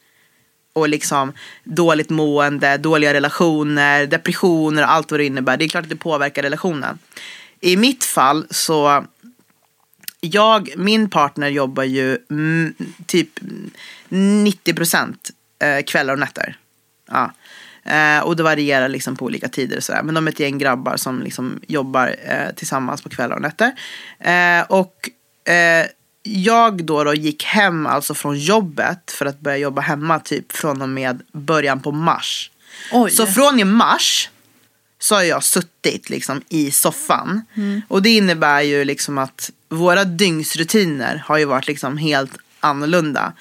Och 0.72 0.88
liksom 0.88 1.32
dåligt 1.64 2.10
mående, 2.10 2.76
dåliga 2.76 3.14
relationer, 3.14 4.06
depressioner 4.06 4.82
och 4.82 4.90
allt 4.90 5.10
vad 5.10 5.20
det 5.20 5.24
innebär. 5.24 5.56
Det 5.56 5.64
är 5.64 5.68
klart 5.68 5.84
att 5.84 5.90
det 5.90 5.96
påverkar 5.96 6.42
relationen. 6.42 6.98
I 7.60 7.76
mitt 7.76 8.04
fall 8.04 8.46
så 8.50 9.04
jag, 10.20 10.68
min 10.76 11.10
partner 11.10 11.48
jobbar 11.48 11.82
ju 11.82 12.18
mm, 12.30 12.74
typ 13.06 13.28
90 14.08 14.74
procent 14.74 15.30
eh, 15.58 15.84
kvällar 15.84 16.12
och 16.12 16.18
nätter. 16.18 16.56
Ja. 17.06 17.32
Eh, 17.84 18.20
och 18.20 18.36
det 18.36 18.42
varierar 18.42 18.88
liksom 18.88 19.16
på 19.16 19.24
olika 19.24 19.48
tider 19.48 19.76
och 19.76 19.82
sådär. 19.82 20.02
Men 20.02 20.14
de 20.14 20.26
är 20.26 20.32
ett 20.32 20.40
gäng 20.40 20.58
grabbar 20.58 20.96
som 20.96 21.22
liksom 21.22 21.60
jobbar 21.66 22.16
eh, 22.24 22.54
tillsammans 22.56 23.02
på 23.02 23.08
kvällar 23.08 23.36
och 23.36 23.42
nätter. 23.42 23.72
Eh, 24.18 24.66
och 24.68 25.10
eh, 25.52 25.86
jag 26.22 26.84
då, 26.84 27.04
då 27.04 27.14
gick 27.14 27.44
hem 27.44 27.86
alltså 27.86 28.14
från 28.14 28.38
jobbet 28.38 29.10
för 29.10 29.26
att 29.26 29.40
börja 29.40 29.56
jobba 29.56 29.82
hemma 29.82 30.20
typ 30.20 30.52
från 30.52 30.82
och 30.82 30.88
med 30.88 31.22
början 31.32 31.80
på 31.80 31.92
mars. 31.92 32.50
Oj. 32.92 33.10
Så 33.10 33.26
från 33.26 33.60
i 33.60 33.64
mars 33.64 34.30
så 34.98 35.14
har 35.14 35.22
jag 35.22 35.44
suttit 35.44 36.10
liksom 36.10 36.42
i 36.48 36.70
soffan. 36.70 37.42
Och 37.88 38.02
det 38.02 38.10
innebär 38.10 38.60
ju 38.60 38.84
liksom 38.84 39.18
att 39.18 39.50
våra 39.68 40.04
dygnsrutiner 40.04 41.22
har 41.26 41.38
ju 41.38 41.44
varit 41.44 41.66
liksom 41.66 41.96
helt 41.96 42.32
annorlunda. 42.60 43.32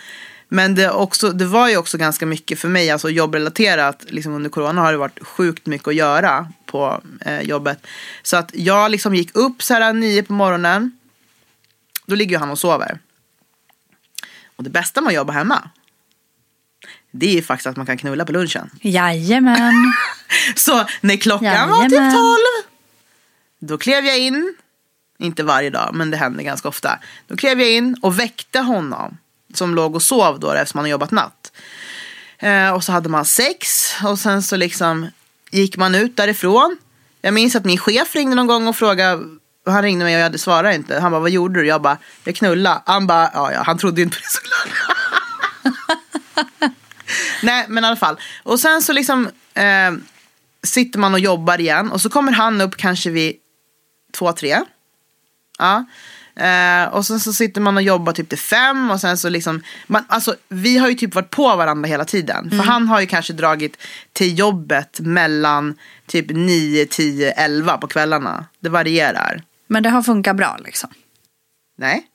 Men 0.54 0.76
det, 0.76 0.92
också, 0.92 1.32
det 1.32 1.46
var 1.46 1.70
ju 1.70 1.78
också 1.78 1.98
ganska 1.98 2.26
mycket 2.26 2.60
för 2.60 2.68
mig, 2.68 2.92
alltså 2.92 3.10
jobbrelaterat. 3.10 4.06
Liksom 4.08 4.34
under 4.34 4.50
corona 4.50 4.82
har 4.82 4.92
det 4.92 4.98
varit 4.98 5.28
sjukt 5.28 5.66
mycket 5.66 5.88
att 5.88 5.96
göra 5.96 6.48
på 6.66 7.02
eh, 7.22 7.42
jobbet. 7.42 7.88
Så 8.24 8.38
att 8.38 8.52
jag 8.54 8.92
liksom 8.92 9.16
gick 9.16 9.36
upp 9.36 9.64
så 9.64 9.74
här 9.74 9.94
nio 9.94 10.24
på 10.24 10.34
morgonen. 10.34 10.92
Då 12.06 12.16
ligger 12.16 12.32
ju 12.32 12.40
han 12.40 12.50
och 12.50 12.60
sover. 12.60 13.00
Och 14.56 14.64
det 14.64 14.70
bästa 14.70 15.02
med 15.02 15.08
att 15.10 15.16
jobba 15.16 15.34
hemma. 15.34 15.70
Det 17.12 17.26
är 17.26 17.34
ju 17.34 17.42
faktiskt 17.42 17.68
att 17.68 17.78
man 17.78 17.86
kan 17.86 17.98
knulla 17.98 18.26
på 18.26 18.32
lunchen. 18.32 18.70
Jajamän. 18.82 19.94
Så 20.56 20.86
när 21.02 21.18
klockan 21.18 21.70
var 21.70 21.84
typ 21.84 21.92
Jajamän. 21.92 22.14
tolv. 22.14 22.74
Då 23.60 23.78
klev 23.78 24.06
jag 24.06 24.20
in. 24.20 24.56
Inte 25.20 25.44
varje 25.44 25.70
dag, 25.70 25.90
men 25.94 26.12
det 26.12 26.18
hände 26.18 26.44
ganska 26.44 26.68
ofta. 26.68 27.00
Då 27.28 27.36
klev 27.36 27.60
jag 27.60 27.72
in 27.72 27.96
och 28.02 28.20
väckte 28.20 28.60
honom. 28.60 29.18
Som 29.54 29.76
låg 29.76 29.96
och 29.96 30.02
sov 30.02 30.40
då 30.40 30.52
eftersom 30.52 30.78
han 30.78 30.86
har 30.86 30.92
jobbat 30.92 31.12
natt. 31.12 31.52
Eh, 32.40 32.70
och 32.70 32.84
så 32.84 32.92
hade 32.92 33.10
man 33.10 33.26
sex. 33.26 33.94
Och 34.04 34.20
sen 34.20 34.44
så 34.44 34.56
liksom 34.56 35.08
gick 35.52 35.78
man 35.78 35.96
ut 35.96 36.18
därifrån. 36.18 36.78
Jag 37.22 37.34
minns 37.34 37.56
att 37.56 37.66
min 37.66 37.78
chef 37.78 38.16
ringde 38.16 38.36
någon 38.36 38.48
gång 38.48 38.68
och 38.68 38.76
frågade. 38.76 39.24
Han 39.66 39.84
ringde 39.84 40.06
mig 40.06 40.16
och 40.16 40.22
jag 40.22 40.40
svarade 40.40 40.76
inte. 40.76 41.00
Han 41.00 41.12
bara, 41.12 41.22
vad 41.22 41.30
gjorde 41.30 41.60
du? 41.60 41.68
Jag 41.68 41.82
bara, 41.82 41.98
jag 42.24 42.36
knullade. 42.36 42.82
Han 42.86 43.08
bara, 43.08 43.32
ja, 43.34 43.52
ja 43.54 43.64
han 43.64 43.78
trodde 43.78 44.02
ju 44.02 44.04
inte 44.04 44.18
på 44.18 44.22
det 44.22 44.30
såklart. 44.30 44.94
Nej, 47.44 47.66
men 47.70 47.84
i 47.84 47.88
alla 47.88 47.96
fall. 47.96 48.20
Och 48.44 48.60
sen 48.60 48.82
så 48.82 48.94
liksom 48.94 49.30
eh, 49.54 49.92
sitter 50.64 51.00
man 51.00 51.14
och 51.14 51.20
jobbar 51.20 51.62
igen. 51.62 51.92
Och 51.92 52.02
så 52.02 52.10
kommer 52.10 52.32
han 52.32 52.62
upp 52.62 52.76
kanske 52.76 53.10
vid 53.10 53.36
två, 54.18 54.32
tre. 54.32 54.62
Ja. 55.58 55.86
Eh, 56.36 56.94
och 56.94 57.06
sen 57.06 57.20
så 57.20 57.34
sitter 57.34 57.62
man 57.62 57.78
och 57.78 57.84
jobbar 57.84 58.14
typ 58.14 58.30
till 58.30 58.38
fem. 58.38 58.92
Och 58.92 59.02
sen 59.02 59.18
så 59.18 59.30
liksom, 59.30 59.64
man, 59.88 60.04
alltså, 60.08 60.36
vi 60.50 60.78
har 60.78 60.90
ju 60.90 60.96
typ 60.96 61.16
varit 61.16 61.30
på 61.30 61.56
varandra 61.56 61.88
hela 61.88 62.06
tiden. 62.06 62.50
För 62.50 62.58
han 62.58 62.88
har 62.88 63.02
ju 63.02 63.08
kanske 63.08 63.34
dragit 63.34 63.78
till 64.14 64.40
jobbet 64.40 65.00
mellan 65.00 65.78
typ 66.06 66.26
9, 66.30 66.86
10, 66.86 67.32
11 67.32 67.78
på 67.78 67.88
kvällarna. 67.88 68.46
Det 68.60 68.70
varierar. 68.70 69.44
Men 69.68 69.84
det 69.84 69.90
har 69.90 70.04
funkat 70.04 70.36
bra 70.36 70.58
liksom. 70.66 70.90
Nej. 71.78 72.08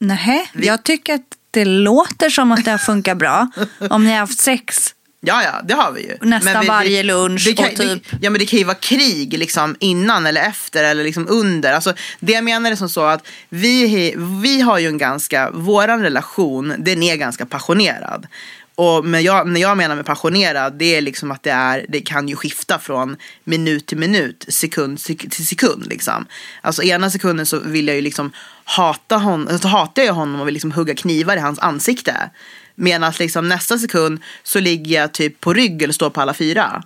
Nej, 0.00 0.50
jag 0.52 0.82
tycker 0.82 1.14
att 1.14 1.36
det 1.50 1.64
låter 1.64 2.30
som 2.30 2.52
att 2.52 2.64
det 2.64 2.70
har 2.70 2.78
funkat 2.78 3.18
bra. 3.18 3.50
Om 3.90 4.04
ni 4.04 4.10
har 4.10 4.18
haft 4.18 4.40
sex. 4.40 4.94
Ja, 5.24 5.42
ja, 5.42 5.60
det 5.64 5.74
har 5.74 5.92
vi 5.92 6.00
ju. 6.00 6.16
Nästan 6.20 6.52
Men 6.52 6.60
vi, 6.60 6.68
varje 6.68 7.02
lunch 7.02 7.44
det 7.46 7.54
kan, 7.54 7.64
och 7.64 7.76
typ- 7.76 8.10
Det, 8.10 8.18
ja, 8.20 8.30
men 8.30 8.38
det 8.38 8.46
kan 8.46 8.58
ju 8.58 8.64
vara 8.64 8.74
krig 8.74 9.38
liksom 9.38 9.76
innan 9.80 10.26
eller 10.26 10.40
efter 10.42 10.84
eller 10.84 11.04
liksom 11.04 11.26
under. 11.28 11.72
Alltså, 11.72 11.94
det 12.20 12.32
jag 12.32 12.44
menar 12.44 12.70
är 12.70 12.76
som 12.76 12.88
så 12.88 13.04
att 13.04 13.26
vi, 13.48 14.14
vi 14.42 14.60
har 14.60 14.78
ju 14.78 14.86
en 14.88 14.98
ganska, 14.98 15.50
våran 15.50 16.02
relation, 16.02 16.74
den 16.78 17.02
är 17.02 17.16
ganska 17.16 17.46
passionerad. 17.46 18.26
Och 18.74 19.04
men 19.04 19.22
jag, 19.22 19.48
när 19.48 19.60
jag 19.60 19.76
menar 19.76 19.96
med 19.96 20.06
passionerad, 20.06 20.74
det 20.78 20.96
är 20.96 21.00
liksom 21.00 21.30
att 21.30 21.42
det, 21.42 21.50
är, 21.50 21.86
det 21.88 22.00
kan 22.00 22.28
ju 22.28 22.36
skifta 22.36 22.78
från 22.78 23.16
minut 23.44 23.86
till 23.86 23.98
minut, 23.98 24.44
sekund 24.48 24.98
sek- 24.98 25.30
till 25.30 25.46
sekund. 25.46 25.86
Liksom. 25.86 26.26
Alltså 26.60 26.82
ena 26.82 27.10
sekunden 27.10 27.46
så 27.46 27.58
vill 27.58 27.86
jag 27.86 27.96
ju 27.96 28.02
liksom 28.02 28.32
hata 28.64 29.16
honom, 29.16 29.58
så 29.58 29.68
hatar 29.68 30.02
jag 30.02 30.14
honom 30.14 30.40
och 30.40 30.46
vill 30.46 30.54
liksom 30.54 30.72
hugga 30.72 30.94
knivar 30.94 31.36
i 31.36 31.40
hans 31.40 31.58
ansikte. 31.58 32.30
Medan 32.74 33.12
liksom 33.18 33.48
nästa 33.48 33.78
sekund 33.78 34.20
så 34.42 34.60
ligger 34.60 35.00
jag 35.00 35.12
typ 35.12 35.40
på 35.40 35.52
rygg 35.52 35.82
eller 35.82 35.92
står 35.92 36.10
på 36.10 36.20
alla 36.20 36.34
fyra. 36.34 36.82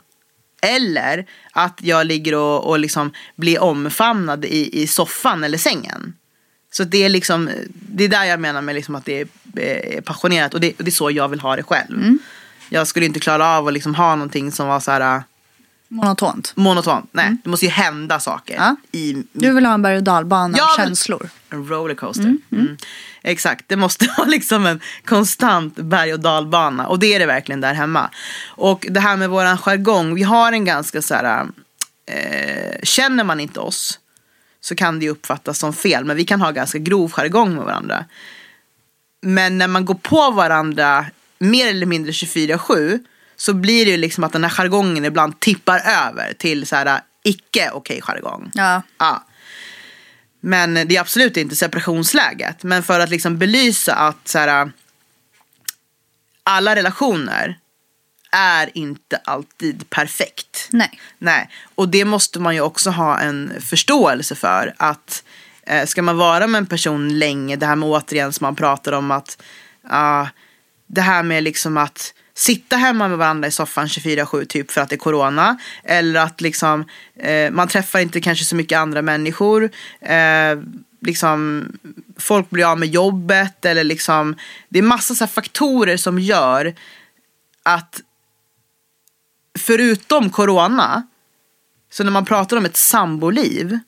Eller 0.63 1.27
att 1.53 1.79
jag 1.83 2.07
ligger 2.07 2.35
och, 2.35 2.65
och 2.65 2.79
liksom 2.79 3.13
blir 3.37 3.63
omfamnad 3.63 4.45
i, 4.45 4.83
i 4.83 4.87
soffan 4.87 5.45
eller 5.45 5.59
sängen. 5.59 6.15
Så 6.73 6.85
det 6.85 7.05
är 7.05 7.09
liksom, 7.09 7.51
det 7.69 8.05
är 8.05 8.09
där 8.09 8.25
jag 8.25 8.41
menar 8.41 8.63
med 8.63 8.75
liksom 8.75 8.95
att 8.95 9.05
det 9.05 9.21
är, 9.21 9.29
eh, 9.57 10.01
passionerat 10.01 10.55
och 10.55 10.61
det, 10.61 10.73
och 10.79 10.85
det 10.85 10.89
är 10.89 10.93
så 10.93 11.11
jag 11.11 11.29
vill 11.29 11.41
ha 11.41 11.57
det 11.57 11.63
själv. 11.63 12.19
Jag 12.69 12.87
skulle 12.87 13.07
inte 13.07 13.21
klara 13.21 13.49
av 13.49 13.67
att 13.67 13.73
liksom 13.73 13.95
ha 13.95 14.17
någonting 14.17 14.53
som 14.53 14.69
var 14.69 14.81
så 14.81 14.91
här 14.91 15.23
Monotont. 15.89 16.53
monotont. 16.57 17.09
Nej, 17.13 17.37
det 17.45 17.51
måste 17.51 17.67
ju 17.67 17.73
hända 17.73 18.21
saker. 18.21 18.55
Ja. 18.57 18.77
I, 18.93 19.23
Du 19.33 19.55
vill 19.55 19.67
ha 19.67 19.75
en 19.75 19.83
berg 19.83 19.97
och 19.97 20.03
dalbana 20.03 20.59
Ja, 20.59 20.75
men- 20.79 20.87
känslor. 20.87 21.29
en 21.51 21.69
rollercoaster. 21.69 22.37
Mm. 22.53 22.77
Exakt, 23.23 23.65
det 23.69 23.77
måste 23.77 24.07
vara 24.19 24.29
liksom 24.29 24.67
en 24.67 24.81
konstant 25.05 25.75
berg 25.77 26.13
och 26.13 26.21
dalbana. 26.21 26.87
Och 26.87 26.99
det 26.99 27.15
är 27.15 27.19
det 27.19 27.27
verkligen 27.27 27.61
där 27.61 27.75
hemma. 27.75 28.11
Och 28.47 28.87
det 28.91 29.01
här 29.01 29.17
med 29.17 29.31
våran 29.31 29.59
jargong, 29.59 30.15
vi 30.15 30.23
har 30.23 30.53
en 30.53 30.65
ganska 30.65 31.03
så 31.03 31.15
här, 31.15 31.47
eh, 32.11 32.81
känner 32.83 33.25
man 33.25 33.41
inte 33.41 33.61
oss 33.61 33.99
så 34.61 34.75
kan 34.75 34.99
det 34.99 35.05
ju 35.05 35.11
uppfattas 35.11 35.59
som 35.59 35.73
fel. 35.73 36.05
Men 36.05 36.17
vi 36.17 36.25
kan 36.25 36.41
ha 36.41 36.51
ganska 36.51 36.79
grov 36.79 37.11
jargong 37.13 37.55
med 37.55 37.65
varandra. 37.65 38.05
Men 39.23 39.59
när 39.59 39.69
man 39.69 39.85
går 39.85 39.95
på 39.95 40.31
varandra 40.31 41.07
mer 41.39 41.67
eller 41.71 41.87
mindre 41.87 42.13
24-7 42.13 42.99
så 43.37 43.55
blir 43.55 43.85
det 43.85 43.91
ju 43.91 43.97
liksom 43.97 44.25
att 44.25 44.33
den 44.33 44.45
här 44.45 44.51
jargongen 44.51 45.05
ibland 45.05 45.41
tippar 45.41 45.79
över 45.79 46.33
till 46.33 46.67
så 46.67 46.77
här 46.77 47.01
icke 47.25 47.71
okej 47.73 48.01
jargong. 48.03 48.51
Ja. 48.55 48.83
Ja. 48.99 49.25
Men 50.41 50.75
det 50.75 50.97
är 50.97 51.01
absolut 51.01 51.37
inte 51.37 51.57
separationsläget. 51.57 52.63
Men 52.63 52.83
för 52.83 53.01
att 53.01 53.11
liksom 53.11 53.39
belysa 53.39 53.95
att 53.95 54.29
så 54.29 54.39
här, 54.39 54.73
alla 56.43 56.77
relationer 56.77 57.59
är 58.33 58.71
inte 58.75 59.17
alltid 59.25 59.91
perfekt. 59.91 60.69
Nej. 60.71 61.01
Nej, 61.19 61.51
och 61.75 61.89
det 61.89 62.05
måste 62.05 62.41
man 62.41 62.55
ju 62.55 62.61
också 62.61 62.91
ha 62.91 63.19
en 63.19 63.53
förståelse 63.61 64.35
för. 64.35 64.75
Att 64.77 65.25
eh, 65.63 65.87
ska 65.87 66.03
man 66.03 66.17
vara 66.17 66.47
med 66.47 66.59
en 66.59 66.67
person 66.67 67.19
länge, 67.19 67.57
det 67.57 67.67
här 67.67 67.77
med 67.77 67.89
återigen 67.89 68.33
som 68.33 68.45
man 68.45 68.57
pratar 68.57 68.93
om 68.93 69.11
att 69.11 69.43
ah, 69.89 70.27
det 70.87 71.01
här 71.01 71.23
med 71.23 71.43
liksom 71.43 71.77
att 71.77 72.15
sitta 72.37 72.77
hemma 72.77 73.09
med 73.09 73.19
varandra 73.19 73.49
i 73.49 73.51
soffan 73.51 73.87
24-7 73.87 74.45
typ 74.45 74.71
för 74.71 74.81
att 74.81 74.89
det 74.89 74.95
är 74.95 74.99
corona. 74.99 75.59
Eller 75.85 76.21
att 76.21 76.41
liksom 76.41 76.85
eh, 77.17 77.51
man 77.51 77.69
träffar 77.69 77.99
inte 77.99 78.21
kanske 78.21 78.45
så 78.45 78.57
mycket 78.57 78.79
andra 78.79 79.03
människor. 79.03 79.71
Eh, 80.01 80.59
liksom 81.01 81.65
folk 82.17 82.51
blir 82.51 82.71
av 82.71 82.79
med 82.79 82.89
jobbet 82.89 83.65
eller 83.65 83.85
liksom 83.85 84.37
det 84.69 84.79
är 84.79 84.83
massa 84.83 85.15
så 85.15 85.25
här 85.25 85.33
faktorer 85.33 85.97
som 85.97 86.19
gör 86.19 86.75
att 87.63 88.01
förutom 89.59 90.31
corona, 90.31 91.07
så 91.91 92.05
när 92.05 92.11
man 92.11 92.25
pratar 92.25 92.57
om 92.57 92.65
ett 92.65 92.77
samboliv 92.77 93.79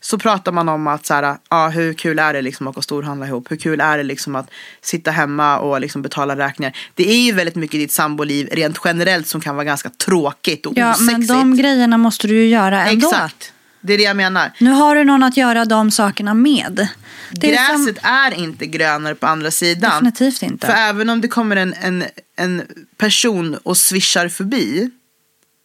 så 0.00 0.18
pratar 0.18 0.52
man 0.52 0.68
om 0.68 0.86
att 0.86 1.06
så 1.06 1.14
här, 1.14 1.36
ja, 1.50 1.68
hur 1.68 1.92
kul 1.94 2.18
är 2.18 2.32
det 2.32 2.42
liksom 2.42 2.68
att 2.68 2.74
gå 2.74 2.78
och 2.78 2.84
storhandla 2.84 3.26
ihop? 3.26 3.50
Hur 3.50 3.56
kul 3.56 3.80
är 3.80 3.96
det 3.98 4.04
liksom 4.04 4.36
att 4.36 4.50
sitta 4.82 5.10
hemma 5.10 5.58
och 5.58 5.80
liksom 5.80 6.02
betala 6.02 6.36
räkningar? 6.36 6.76
Det 6.94 7.10
är 7.10 7.18
ju 7.20 7.32
väldigt 7.32 7.54
mycket 7.56 7.74
i 7.74 7.78
ditt 7.78 7.92
samboliv 7.92 8.48
rent 8.52 8.78
generellt 8.84 9.26
som 9.26 9.40
kan 9.40 9.54
vara 9.56 9.64
ganska 9.64 9.90
tråkigt 9.90 10.66
och 10.66 10.72
Ja, 10.76 10.90
osexigt. 10.90 11.12
men 11.12 11.26
de 11.26 11.56
grejerna 11.56 11.98
måste 11.98 12.26
du 12.26 12.34
ju 12.34 12.48
göra 12.48 12.86
ändå. 12.86 13.08
Exakt, 13.08 13.52
det 13.80 13.92
är 13.94 13.98
det 13.98 14.04
jag 14.04 14.16
menar. 14.16 14.52
Nu 14.60 14.70
har 14.70 14.96
du 14.96 15.04
någon 15.04 15.22
att 15.22 15.36
göra 15.36 15.64
de 15.64 15.90
sakerna 15.90 16.34
med. 16.34 16.88
Det 17.32 17.54
är 17.54 17.66
som- 17.72 17.84
Gräset 17.86 18.04
är 18.04 18.34
inte 18.38 18.66
grönare 18.66 19.14
på 19.14 19.26
andra 19.26 19.50
sidan. 19.50 19.90
Definitivt 19.90 20.42
inte. 20.42 20.66
För 20.66 20.74
även 20.74 21.10
om 21.10 21.20
det 21.20 21.28
kommer 21.28 21.56
en, 21.56 21.74
en, 21.82 22.04
en 22.36 22.62
person 22.96 23.54
och 23.62 23.76
swishar 23.76 24.28
förbi. 24.28 24.90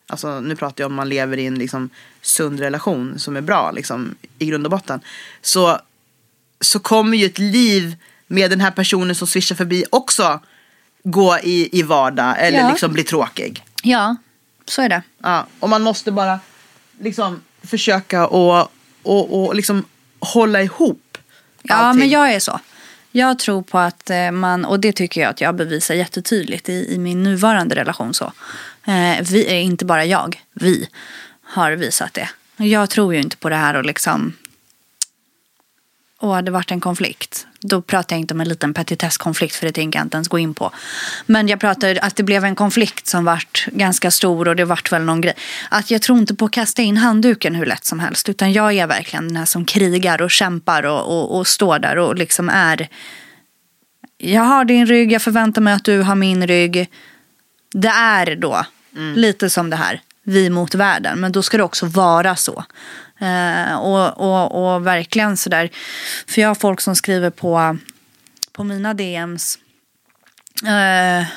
Alltså 0.08 0.40
nu 0.40 0.56
pratar 0.56 0.84
jag 0.84 0.90
om 0.90 0.96
man 0.96 1.10
lever 1.10 1.38
i 1.38 1.46
en 1.46 1.56
liksom 1.56 1.90
sund 2.22 2.60
relation 2.60 3.20
som 3.20 3.36
är 3.36 3.42
bra 3.42 3.72
liksom, 3.72 4.16
i 4.40 4.46
grund 4.46 4.66
och 4.66 4.72
botten. 4.72 5.02
Så, 5.42 5.80
så 6.62 6.80
kommer 6.80 7.18
ju 7.18 7.26
ett 7.26 7.40
liv 7.40 7.96
med 8.28 8.50
den 8.50 8.62
här 8.62 8.72
personen 8.72 9.16
som 9.16 9.28
swishar 9.28 9.56
förbi 9.56 9.86
också 9.90 10.40
gå 11.04 11.38
i, 11.44 11.80
i 11.80 11.84
vardag 11.84 12.36
eller 12.40 12.60
Ja. 12.60 12.70
liksom 12.70 12.94
bli 12.94 13.04
tråkig. 13.04 13.64
Ja, 13.84 14.16
så 14.66 14.82
är 14.82 14.90
det. 14.90 15.02
Ja, 15.18 15.48
och 15.60 15.70
man 15.70 15.82
måste 15.82 16.12
bara 16.12 16.40
liksom 17.00 17.42
försöka 17.64 18.28
och, 18.28 18.72
och, 19.04 19.44
och 19.46 19.56
liksom 19.56 19.86
hålla 20.20 20.62
ihop 20.62 21.18
Ja, 21.62 21.76
allting. 21.76 22.00
men 22.00 22.10
jag 22.10 22.34
är 22.34 22.40
så. 22.40 22.60
Jag 23.16 23.40
tror 23.40 23.62
på 23.62 23.80
att 23.80 24.10
eh, 24.10 24.32
man, 24.32 24.66
och 24.66 24.80
det 24.80 24.92
tycker 24.92 25.22
jag 25.22 25.30
att 25.30 25.42
jag 25.42 25.56
bevisar 25.56 25.96
jättetydligt 25.96 26.70
i, 26.70 26.94
i 26.94 26.98
min 26.98 27.24
nuvarande 27.24 27.76
relation 27.76 28.14
så. 28.14 28.26
Eh, 28.86 29.22
vi 29.32 29.46
är 29.48 29.60
inte 29.60 29.86
bara 29.86 30.06
jag, 30.06 30.42
vi 30.54 30.90
har 31.44 31.72
visat 31.72 32.14
det. 32.14 32.30
Jag 32.58 32.90
tror 32.90 33.14
ju 33.14 33.22
inte 33.22 33.38
på 33.38 33.50
det 33.50 33.56
här 33.56 33.74
och 33.74 33.86
liksom, 33.86 34.34
åh 36.24 36.42
det 36.42 36.52
vart 36.52 36.72
en 36.72 36.80
konflikt. 36.80 37.48
Då 37.60 37.82
pratar 37.82 38.16
jag 38.16 38.20
inte 38.20 38.34
om 38.34 38.42
en 38.42 38.50
liten 38.50 38.74
petitesskonflikt 38.74 39.56
för 39.56 39.68
det 39.68 39.74
tänker 39.74 40.00
jag 40.00 40.06
inte 40.06 40.18
ens 40.18 40.28
gå 40.28 40.40
in 40.40 40.54
på. 40.54 40.72
Men 41.26 41.48
jag 41.48 41.60
pratar 41.60 42.00
att 42.02 42.16
det 42.16 42.24
blev 42.24 42.46
en 42.46 42.56
konflikt 42.56 43.08
som 43.08 43.26
vart 43.26 43.68
ganska 43.72 44.12
stor 44.12 44.48
och 44.48 44.56
det 44.56 44.66
vart 44.66 44.92
väl 44.92 45.04
någon 45.04 45.22
grej. 45.22 45.34
Att 45.70 45.92
jag 45.92 46.02
tror 46.02 46.18
inte 46.18 46.36
på 46.36 46.46
att 46.46 46.52
kasta 46.52 46.82
in 46.82 46.98
handduken 46.98 47.56
hur 47.56 47.66
lätt 47.66 47.86
som 47.86 48.00
helst. 48.00 48.30
Utan 48.30 48.54
jag 48.54 48.74
är 48.74 48.88
verkligen 48.88 49.28
den 49.28 49.38
här 49.38 49.46
som 49.46 49.66
krigar 49.66 50.22
och 50.22 50.32
kämpar 50.32 50.84
och, 50.84 51.20
och, 51.20 51.38
och 51.38 51.48
står 51.48 51.80
där 51.80 51.98
och 51.98 52.16
liksom 52.16 52.50
är. 52.50 52.88
Jag 54.18 54.42
har 54.42 54.66
din 54.66 54.86
rygg, 54.86 55.12
jag 55.12 55.22
förväntar 55.22 55.62
mig 55.62 55.74
att 55.74 55.86
du 55.86 56.02
har 56.02 56.16
min 56.16 56.48
rygg. 56.48 56.90
Det 57.74 57.88
är 57.88 58.36
då 58.36 58.66
lite 59.16 59.50
som 59.50 59.70
det 59.70 59.76
här, 59.76 60.02
vi 60.24 60.50
mot 60.50 60.76
världen. 60.76 61.20
Men 61.20 61.32
då 61.32 61.42
ska 61.42 61.58
det 61.58 61.64
också 61.64 61.86
vara 61.86 62.36
så. 62.36 62.64
Eh, 63.24 63.76
och, 63.76 64.18
och, 64.18 64.74
och 64.76 64.88
verkligen 64.88 65.38
sådär. 65.38 65.70
För 66.28 66.42
jag 66.42 66.48
har 66.48 66.56
folk 66.56 66.82
som 66.82 66.96
skriver 66.96 67.30
på, 67.30 67.78
på 68.52 68.64
mina 68.64 68.94
DMs. 68.94 69.60
Eh, 70.66 71.28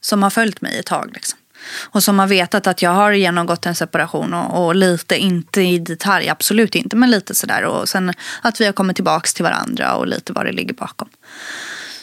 som 0.00 0.22
har 0.22 0.30
följt 0.30 0.60
mig 0.60 0.78
ett 0.78 0.86
tag. 0.86 1.10
Liksom. 1.14 1.38
Och 1.82 2.02
som 2.02 2.18
har 2.18 2.26
vetat 2.26 2.66
att 2.66 2.82
jag 2.82 2.90
har 2.90 3.12
genomgått 3.12 3.66
en 3.66 3.74
separation 3.74 4.34
och, 4.34 4.66
och, 4.66 4.74
lite, 4.74 5.16
inte 5.16 5.62
i 5.62 5.78
detalj, 5.78 6.28
absolut 6.28 6.74
inte, 6.74 6.96
men 6.96 7.10
lite 7.10 7.34
sådär. 7.34 7.62
Och 7.62 7.88
sen 7.88 8.12
att 8.42 8.60
vi 8.60 8.64
har 8.64 8.72
kommit 8.72 8.96
tillbaka 8.96 9.28
till 9.34 9.44
varandra 9.44 9.94
och 9.94 10.06
lite 10.06 10.32
vad 10.32 10.46
det 10.46 10.52
ligger 10.52 10.74
bakom. 10.74 11.08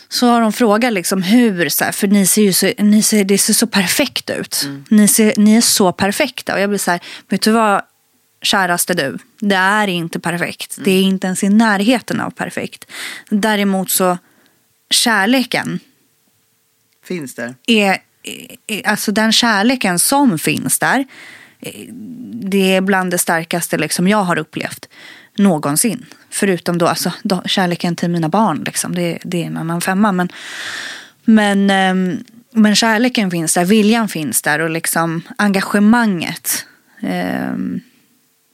Så 0.10 0.28
har 0.28 0.42
de 0.42 0.54
frågat 0.54 0.94
liksom 0.94 1.24
hur, 1.24 1.70
så 1.70 1.84
här, 1.84 1.92
för 1.92 2.08
ni 2.08 2.28
ser 2.28 2.42
ju 2.42 2.54
så, 2.54 2.72
ni 2.78 3.04
ser, 3.04 3.24
det 3.24 3.38
ser 3.38 3.54
så 3.54 3.68
perfekt 3.68 4.30
ut. 4.30 4.62
Mm. 4.66 4.86
Ni, 4.90 5.08
ser, 5.08 5.34
ni 5.38 5.56
är 5.56 5.62
så 5.62 5.92
perfekta. 5.92 6.54
Och 6.54 6.60
jag 6.60 6.70
blir 6.70 6.80
så 6.80 6.92
här, 6.92 7.00
vet 7.30 7.42
du 7.42 7.52
vad 7.52 7.82
käraste 8.44 8.94
du, 8.94 9.18
det 9.40 9.56
är 9.56 9.88
inte 9.88 10.20
perfekt. 10.20 10.78
Mm. 10.78 10.86
Det 10.86 10.92
är 10.92 11.02
inte 11.02 11.28
ens 11.28 11.44
i 11.44 11.50
närheten 11.50 12.20
av 12.20 12.30
perfekt. 12.30 12.86
Däremot 13.30 13.92
så, 13.92 14.18
kärleken 14.90 15.80
finns 17.04 17.36
där. 17.36 17.56
Är, 17.68 17.98
alltså 18.86 19.12
den 19.12 19.32
kärleken 19.32 20.00
som 20.00 20.40
finns 20.40 20.80
där, 20.80 21.06
det 22.34 22.76
är 22.76 22.82
bland 22.82 23.12
det 23.12 23.18
starkaste 23.18 23.78
liksom 23.78 24.08
jag 24.08 24.24
har 24.24 24.38
upplevt 24.38 24.90
någonsin. 25.38 26.06
Förutom 26.30 26.78
då, 26.78 26.88
alltså, 26.88 27.14
då, 27.24 27.42
kärleken 27.46 27.96
till 27.96 28.10
mina 28.10 28.30
barn, 28.30 28.64
liksom. 28.64 28.96
det, 28.96 29.20
det 29.24 29.44
är 29.44 29.48
en 29.48 29.58
annan 29.58 29.82
femma. 29.82 30.12
Men, 30.12 30.30
men, 31.24 31.70
ehm, 31.70 32.24
men 32.52 32.76
kärleken 32.76 33.32
finns 33.32 33.54
där, 33.54 33.66
viljan 33.66 34.08
finns 34.08 34.42
där 34.42 34.60
och 34.60 34.70
liksom 34.70 35.22
engagemanget. 35.38 36.66
Um, 37.02 37.82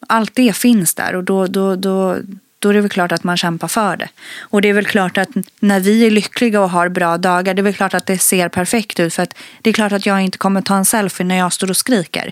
allt 0.10 0.36
det 0.36 0.56
finns 0.56 0.94
där 0.94 1.16
och 1.16 1.24
då, 1.24 1.48
då, 1.48 1.76
då, 1.76 2.18
då 2.60 2.70
är 2.70 2.74
det 2.74 2.82
väl 2.82 2.90
klart 2.90 3.12
att 3.12 3.24
man 3.24 3.38
kämpar 3.38 3.68
för 3.68 3.98
det. 3.98 4.10
Och 4.40 4.62
det 4.62 4.70
är 4.70 4.74
väl 4.74 4.86
klart 4.86 5.18
att 5.18 5.30
när 5.60 5.80
vi 5.80 6.06
är 6.06 6.12
lyckliga 6.12 6.62
och 6.62 6.70
har 6.70 6.90
bra 6.90 7.18
dagar, 7.18 7.54
det 7.54 7.62
är 7.62 7.64
väl 7.64 7.74
klart 7.74 7.94
att 7.94 8.06
det 8.06 8.18
ser 8.18 8.50
perfekt 8.50 9.00
ut. 9.00 9.14
För 9.14 9.24
att 9.24 9.34
det 9.62 9.70
är 9.70 9.74
klart 9.74 9.92
att 9.92 10.06
jag 10.06 10.22
inte 10.22 10.38
kommer 10.38 10.62
ta 10.62 10.76
en 10.76 10.86
selfie 10.86 11.26
när 11.26 11.38
jag 11.38 11.54
står 11.54 11.70
och 11.70 11.78
skriker. 11.78 12.32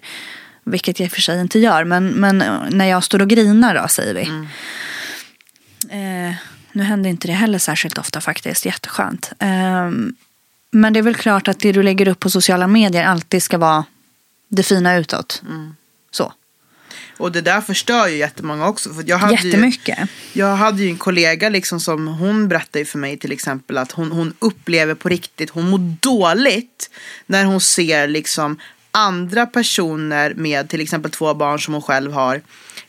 Vilket 0.63 1.00
jag 1.00 1.05
i 1.05 1.10
och 1.10 1.13
för 1.13 1.22
sig 1.22 1.41
inte 1.41 1.60
gör, 1.60 1.84
men, 1.84 2.07
men 2.07 2.43
när 2.69 2.86
jag 2.86 3.03
står 3.03 3.22
och 3.22 3.29
grinar 3.29 3.75
då, 3.75 3.88
säger 3.88 4.13
vi. 4.13 4.24
Mm. 4.24 4.48
Eh, 6.29 6.36
nu 6.72 6.84
händer 6.84 7.10
inte 7.10 7.27
det 7.27 7.34
heller 7.34 7.60
särskilt 7.60 7.98
ofta 7.98 8.22
faktiskt, 8.22 8.65
jätteskönt. 8.65 9.31
Eh, 9.39 9.91
men 10.72 10.93
det 10.93 11.00
är 11.00 11.03
väl 11.03 11.15
klart 11.15 11.48
att 11.48 11.60
det 11.60 11.72
du 11.72 11.84
lägger 11.84 12.07
upp 12.07 12.19
på 12.19 12.29
sociala 12.29 12.67
medier 12.67 13.05
alltid 13.05 13.43
ska 13.43 13.57
vara 13.57 13.86
det 14.48 14.63
fina 14.63 14.96
utåt. 14.96 15.41
Mm. 15.46 15.75
Så. 16.12 16.34
Och 17.18 17.32
det 17.32 17.42
där 17.42 17.62
förstör 17.62 18.08
ju 18.08 18.18
jättemånga 18.18 18.68
också. 18.68 18.94
För 18.94 19.04
jag 19.08 19.18
hade 19.18 19.34
Jättemycket. 19.34 20.00
Ju, 20.00 20.42
jag 20.42 20.56
hade 20.56 20.84
ju 20.84 20.90
en 20.90 20.98
kollega 20.98 21.50
liksom 21.50 21.80
som 21.80 22.08
hon 22.08 22.48
berättade 22.48 22.86
för 22.86 22.98
mig 23.00 23.18
till 23.18 23.32
exempel 23.32 23.78
att 23.78 23.92
hon, 23.92 24.12
hon 24.12 24.34
upplever 24.40 24.96
på 24.96 25.10
riktigt, 25.10 25.50
hon 25.50 25.70
mår 25.70 25.96
dåligt 26.02 26.90
när 27.26 27.46
hon 27.46 27.62
ser 27.62 28.08
liksom 28.08 28.60
andra 28.92 29.46
personer 29.46 30.34
med 30.34 30.70
till 30.70 30.82
exempel 30.82 31.12
två 31.12 31.34
barn 31.34 31.60
som 31.60 31.74
hon 31.74 31.84
själv 31.84 32.12
har 32.12 32.42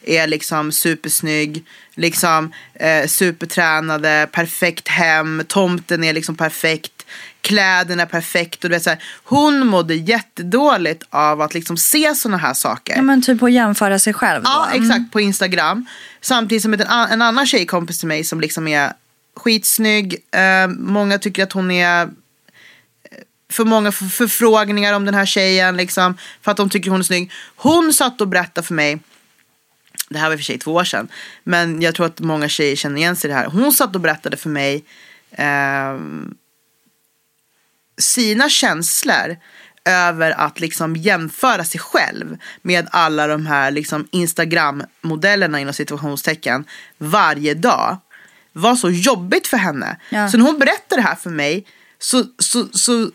är 0.02 0.26
liksom 0.26 0.72
supersnygg, 0.72 1.64
liksom 1.94 2.52
eh, 2.74 3.06
supertränade, 3.06 4.28
perfekt 4.32 4.88
hem, 4.88 5.42
tomten 5.48 6.04
är 6.04 6.12
liksom 6.12 6.36
perfekt 6.36 6.97
kläderna 7.40 8.06
perfekt. 8.06 8.64
Och 8.64 8.70
du 8.70 8.76
vet, 8.76 8.82
så 8.82 8.90
här, 8.90 9.02
hon 9.24 9.66
mådde 9.66 9.94
jättedåligt 9.94 11.04
av 11.10 11.40
att 11.40 11.54
liksom 11.54 11.76
se 11.76 12.14
sådana 12.14 12.36
här 12.36 12.54
saker. 12.54 12.96
Ja, 12.96 13.02
men 13.02 13.22
typ 13.22 13.42
att 13.42 13.52
jämföra 13.52 13.98
sig 13.98 14.14
själv 14.14 14.42
då. 14.42 14.50
Ja, 14.50 14.68
exakt. 14.72 15.12
På 15.12 15.20
Instagram. 15.20 15.86
Samtidigt 16.20 16.62
som 16.62 16.74
en, 16.74 16.80
en 16.80 17.22
annan 17.22 17.46
tjejkompis 17.46 17.98
till 17.98 18.08
mig 18.08 18.24
som 18.24 18.40
liksom 18.40 18.68
är 18.68 18.92
skitsnygg. 19.36 20.16
Eh, 20.34 20.68
många 20.68 21.18
tycker 21.18 21.42
att 21.42 21.52
hon 21.52 21.70
är 21.70 22.02
eh, 22.02 22.08
för 23.50 23.64
många 23.64 23.92
förfrågningar 23.92 24.92
om 24.92 25.04
den 25.04 25.14
här 25.14 25.26
tjejen. 25.26 25.76
Liksom, 25.76 26.18
för 26.42 26.50
att 26.50 26.56
de 26.56 26.70
tycker 26.70 26.90
hon 26.90 27.00
är 27.00 27.04
snygg. 27.04 27.32
Hon 27.56 27.92
satt 27.92 28.20
och 28.20 28.28
berättade 28.28 28.66
för 28.66 28.74
mig. 28.74 28.98
Det 30.08 30.18
här 30.18 30.28
var 30.28 30.36
för 30.36 30.44
sig 30.44 30.58
två 30.58 30.72
år 30.74 30.84
sedan. 30.84 31.08
Men 31.44 31.82
jag 31.82 31.94
tror 31.94 32.06
att 32.06 32.20
många 32.20 32.48
tjejer 32.48 32.76
känner 32.76 32.96
igen 32.96 33.16
sig 33.16 33.30
i 33.30 33.32
det 33.32 33.38
här. 33.38 33.46
Hon 33.46 33.72
satt 33.72 33.94
och 33.94 34.00
berättade 34.00 34.36
för 34.36 34.50
mig. 34.50 34.84
Eh, 35.30 35.94
sina 37.98 38.48
känslor 38.48 39.36
över 39.84 40.30
att 40.30 40.60
liksom 40.60 40.96
jämföra 40.96 41.64
sig 41.64 41.80
själv 41.80 42.38
med 42.62 42.88
alla 42.90 43.26
de 43.26 43.46
här 43.46 43.70
liksom 43.70 44.08
Instagram-modellerna 44.10 45.60
inom 45.60 45.74
situationstecken 45.74 46.64
varje 46.98 47.54
dag 47.54 47.96
var 48.52 48.76
så 48.76 48.90
jobbigt 48.90 49.46
för 49.46 49.56
henne. 49.56 49.96
Ja. 50.10 50.28
Så 50.28 50.38
när 50.38 50.44
hon 50.44 50.58
berättade 50.58 51.02
det 51.02 51.08
här 51.08 51.14
för 51.14 51.30
mig 51.30 51.66
så, 51.98 52.24
så, 52.38 52.68
så, 52.72 53.10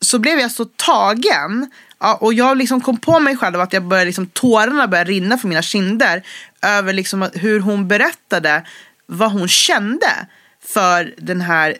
så 0.00 0.18
blev 0.18 0.38
jag 0.38 0.50
så 0.50 0.64
tagen 0.64 1.70
Ja, 2.02 2.14
och 2.14 2.34
jag 2.34 2.56
liksom 2.56 2.80
kom 2.80 2.96
på 2.96 3.20
mig 3.20 3.36
själv 3.36 3.60
att 3.60 3.72
jag 3.72 3.84
började 3.84 4.06
liksom, 4.06 4.26
tårarna 4.26 4.88
började 4.88 5.10
rinna 5.10 5.38
för 5.38 5.48
mina 5.48 5.62
kinder 5.62 6.22
över 6.62 6.92
liksom 6.92 7.28
hur 7.34 7.60
hon 7.60 7.88
berättade 7.88 8.66
vad 9.06 9.32
hon 9.32 9.48
kände 9.48 10.26
för 10.64 11.14
den 11.18 11.40
här 11.40 11.70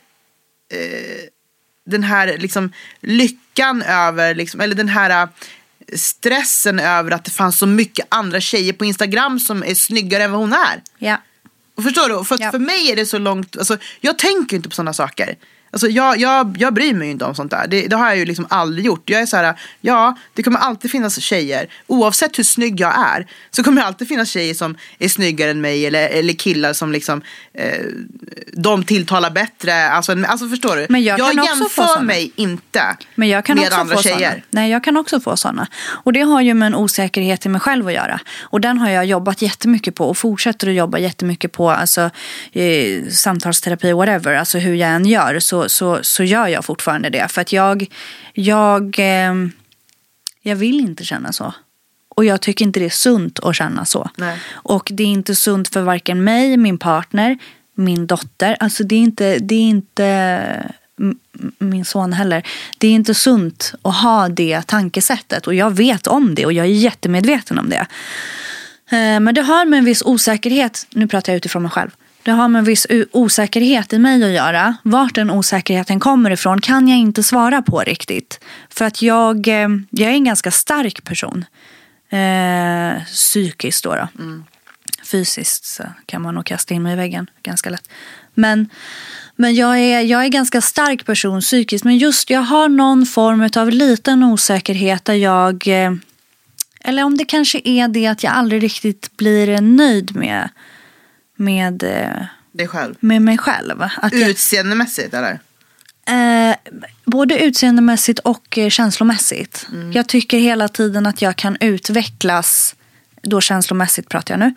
eh, 0.73 1.29
den 1.90 2.03
här 2.03 2.38
liksom 2.38 2.72
lyckan 3.00 3.83
över, 3.83 4.35
liksom, 4.35 4.61
eller 4.61 4.74
den 4.74 4.88
här 4.88 5.22
äh, 5.22 5.29
stressen 5.94 6.79
över 6.79 7.11
att 7.11 7.24
det 7.24 7.31
fanns 7.31 7.59
så 7.59 7.66
mycket 7.66 8.07
andra 8.09 8.40
tjejer 8.40 8.72
på 8.72 8.85
Instagram 8.85 9.40
som 9.40 9.62
är 9.62 9.74
snyggare 9.74 10.24
än 10.24 10.33
vad 10.33 10.40
hon 10.40 10.53
är. 10.53 10.83
Ja. 10.98 11.16
Förstår 11.83 12.09
du? 12.09 12.24
För, 12.24 12.38
ja. 12.40 12.50
för 12.50 12.59
mig 12.59 12.92
är 12.92 12.96
det 12.96 13.07
så 13.07 13.18
långt, 13.18 13.57
alltså, 13.57 13.79
jag 14.00 14.18
tänker 14.18 14.57
inte 14.57 14.68
på 14.68 14.74
sådana 14.74 14.92
saker. 14.92 15.37
Alltså 15.73 15.89
jag, 15.89 16.19
jag, 16.19 16.57
jag 16.59 16.75
bryr 16.75 16.95
mig 16.95 17.11
inte 17.11 17.25
om 17.25 17.35
sånt 17.35 17.51
där. 17.51 17.67
Det, 17.69 17.87
det, 17.89 17.97
har 17.97 18.09
jag 18.09 18.17
ju 18.17 18.25
liksom 18.25 18.47
aldrig 18.51 18.87
gjort. 18.87 19.11
Jag 19.11 19.21
är 19.21 19.27
så 19.27 19.37
här, 19.37 19.55
ja, 19.81 20.17
det 20.35 20.43
kommer 20.43 20.59
alltid 20.59 20.91
finnas 20.91 21.21
tjejer. 21.21 21.69
Oavsett 21.87 22.39
hur 22.39 22.45
snygg 22.45 22.81
jag 22.81 22.95
är 22.99 23.27
så 23.51 23.63
kommer 23.63 23.81
det 23.81 23.87
alltid 23.87 24.09
finnas 24.09 24.31
tjejer 24.31 24.55
som 24.55 24.77
är 24.99 25.09
snyggare 25.09 25.51
än 25.51 25.61
mig. 25.61 25.87
Eller, 25.87 26.09
eller 26.09 26.33
killar 26.33 26.73
som 26.73 26.93
liksom, 26.93 27.23
eh, 27.55 27.85
de 28.53 28.85
tilltalar 28.85 29.31
bättre. 29.31 29.91
Alltså, 29.91 30.17
alltså 30.27 30.49
förstår 30.49 30.77
du? 30.77 30.87
Men 30.89 31.03
jag, 31.03 31.19
jag 31.19 31.35
jämför 31.35 32.01
mig 32.01 32.33
inte 32.37 32.97
Men 33.15 33.29
jag 33.29 33.45
kan 33.45 33.57
med 33.57 33.67
också 33.67 33.81
andra 33.81 33.97
få 33.97 34.03
tjejer. 34.03 34.31
Såna. 34.31 34.43
Nej, 34.51 34.71
jag 34.71 34.85
kan 34.85 34.97
också 34.97 35.21
få 35.21 35.37
sådana. 35.37 35.67
Och 35.87 36.13
det 36.13 36.21
har 36.21 36.41
ju 36.41 36.55
med 36.55 36.67
en 36.67 36.75
osäkerhet 36.75 37.47
i 37.47 37.49
mig 37.49 37.61
själv 37.61 37.87
att 37.87 37.93
göra. 37.93 38.21
Och 38.41 38.61
den 38.61 38.79
har 38.79 38.91
jag 38.91 39.05
jobbat 39.07 39.43
jättemycket 39.43 39.95
på 39.95 40.09
och 40.09 40.19
fortsätter 40.19 40.69
att 40.69 40.75
jobba 40.75 40.99
jättemycket 40.99 41.53
på. 41.53 41.71
Alltså 41.71 42.11
eh, 42.53 43.07
samtalsterapi, 43.11 43.93
whatever. 43.93 44.35
Alltså 44.35 44.59
hur 44.59 44.75
jag 44.75 44.91
än 44.91 45.07
gör. 45.07 45.39
Så 45.39 45.60
så, 45.68 45.99
så, 46.03 46.25
gör 46.25 46.46
jag 46.46 46.64
fortfarande 46.64 47.11
det. 47.11 47.29
För 47.29 47.40
att 47.40 47.53
jag, 47.53 47.87
jag, 48.33 48.99
eh, 48.99 49.35
jag 50.42 50.57
vill 50.57 50.81
inte 50.81 51.05
känna 51.05 51.33
så. 51.33 51.55
Och 52.09 52.25
jag 52.25 52.40
tycker 52.40 52.64
inte 52.64 52.81
det 52.81 52.87
är 52.87 52.90
sunt 52.90 53.38
att 53.38 53.57
känna 53.57 53.85
så. 53.85 54.11
Nej. 54.16 54.38
Och 54.53 54.88
det 54.92 55.03
är 55.03 55.07
inte 55.07 55.35
sunt 55.35 55.68
för 55.68 55.83
varken 55.83 56.25
mig, 56.25 56.57
min 56.57 56.79
partner, 56.79 57.38
min 57.75 58.07
dotter. 58.07 58.57
Alltså 58.61 58.85
det 58.85 58.94
är 58.94 59.01
inte, 59.01 59.38
det 59.38 59.55
är 59.55 59.68
inte 59.68 60.73
min 61.59 61.85
son 61.85 62.12
heller. 62.12 62.46
Det 62.79 62.87
är 62.87 62.92
inte 62.92 63.14
sunt 63.14 63.75
att 63.83 63.94
ha 63.96 64.29
det 64.29 64.62
tankesättet. 64.66 65.46
Och 65.46 65.55
jag 65.55 65.70
vet 65.70 66.07
om 66.07 66.35
det 66.35 66.46
och 66.46 66.53
jag 66.53 66.66
är 66.66 66.70
jättemedveten 66.70 67.59
om 67.59 67.70
det. 67.70 67.87
Eh, 68.90 69.20
men 69.20 69.35
det 69.35 69.42
har 69.42 69.64
med 69.64 69.79
en 69.79 69.85
viss 69.85 70.03
osäkerhet, 70.03 70.87
nu 70.90 71.09
pratar 71.09 71.33
jag 71.33 71.37
utifrån 71.37 71.62
mig 71.62 71.70
själv. 71.70 71.90
Det 72.23 72.31
har 72.31 72.49
med 72.49 72.59
en 72.59 72.65
viss 72.65 72.87
osäkerhet 73.13 73.93
i 73.93 73.99
mig 73.99 74.25
att 74.25 74.31
göra. 74.31 74.77
Vart 74.83 75.15
den 75.15 75.31
osäkerheten 75.31 76.01
kommer 76.01 76.31
ifrån 76.31 76.61
kan 76.61 76.89
jag 76.89 76.99
inte 76.99 77.23
svara 77.23 77.63
på 77.63 77.81
riktigt. 77.81 78.41
För 78.71 78.85
att 78.85 79.03
jag, 79.03 79.49
eh, 79.49 79.69
jag 79.91 80.11
är 80.11 80.15
en 80.15 80.25
ganska 80.25 80.51
stark 80.51 81.05
person. 81.05 81.45
Eh, 82.11 83.05
psykiskt 83.05 83.85
då. 83.85 83.95
då. 83.95 84.09
Mm. 84.19 84.45
Fysiskt 85.05 85.65
så 85.65 85.83
kan 86.07 86.23
man 86.23 86.35
nog 86.35 86.45
kasta 86.45 86.75
in 86.75 86.83
mig 86.83 86.93
i 86.93 86.97
väggen 86.97 87.31
ganska 87.43 87.71
lätt. 87.71 87.89
Men, 88.35 88.69
men 89.37 89.55
jag, 89.55 89.79
är, 89.79 90.01
jag 90.01 90.21
är 90.21 90.25
en 90.25 90.31
ganska 90.31 90.61
stark 90.61 91.07
person 91.07 91.41
psykiskt. 91.41 91.85
Men 91.85 91.99
just 91.99 92.31
jag 92.31 92.41
har 92.41 92.69
någon 92.69 93.07
form 93.07 93.51
av 93.57 93.71
liten 93.71 94.23
osäkerhet 94.23 95.05
där 95.05 95.15
jag... 95.15 95.69
Eh, 95.69 95.93
eller 96.85 97.05
om 97.05 97.17
det 97.17 97.25
kanske 97.25 97.61
är 97.65 97.89
det 97.89 98.07
att 98.07 98.23
jag 98.23 98.33
aldrig 98.33 98.63
riktigt 98.63 99.17
blir 99.17 99.61
nöjd 99.61 100.17
med 100.17 100.49
med, 101.40 101.79
Dig 102.53 102.68
själv? 102.68 102.94
med 103.00 103.22
mig 103.22 103.38
själv. 103.38 103.83
Att 103.96 104.12
Utseendemässigt 104.12 105.14
eller? 105.14 105.38
Eh, 106.11 106.57
både 107.05 107.38
utseendemässigt 107.44 108.18
och 108.18 108.59
eh, 108.59 108.68
känslomässigt. 108.68 109.66
Mm. 109.72 109.92
Jag 109.92 110.09
tycker 110.09 110.38
hela 110.38 110.68
tiden 110.68 111.07
att 111.07 111.22
jag 111.22 111.37
kan 111.37 111.57
utvecklas, 111.61 112.74
då 113.22 113.40
känslomässigt 113.40 114.09
pratar 114.09 114.35
jag 114.35 114.38
nu, 114.40 114.55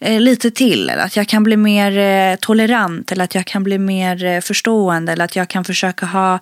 eh, 0.00 0.20
lite 0.20 0.50
till. 0.50 0.90
Eller 0.90 1.02
att 1.02 1.16
jag 1.16 1.28
kan 1.28 1.42
bli 1.42 1.56
mer 1.56 1.98
eh, 1.98 2.36
tolerant. 2.36 3.12
Eller 3.12 3.24
att 3.24 3.34
jag 3.34 3.46
kan 3.46 3.64
bli 3.64 3.78
mer 3.78 4.24
eh, 4.24 4.40
förstående. 4.40 5.12
Eller 5.12 5.24
att 5.24 5.36
jag 5.36 5.48
kan 5.48 5.64
försöka 5.64 6.06
ha 6.06 6.38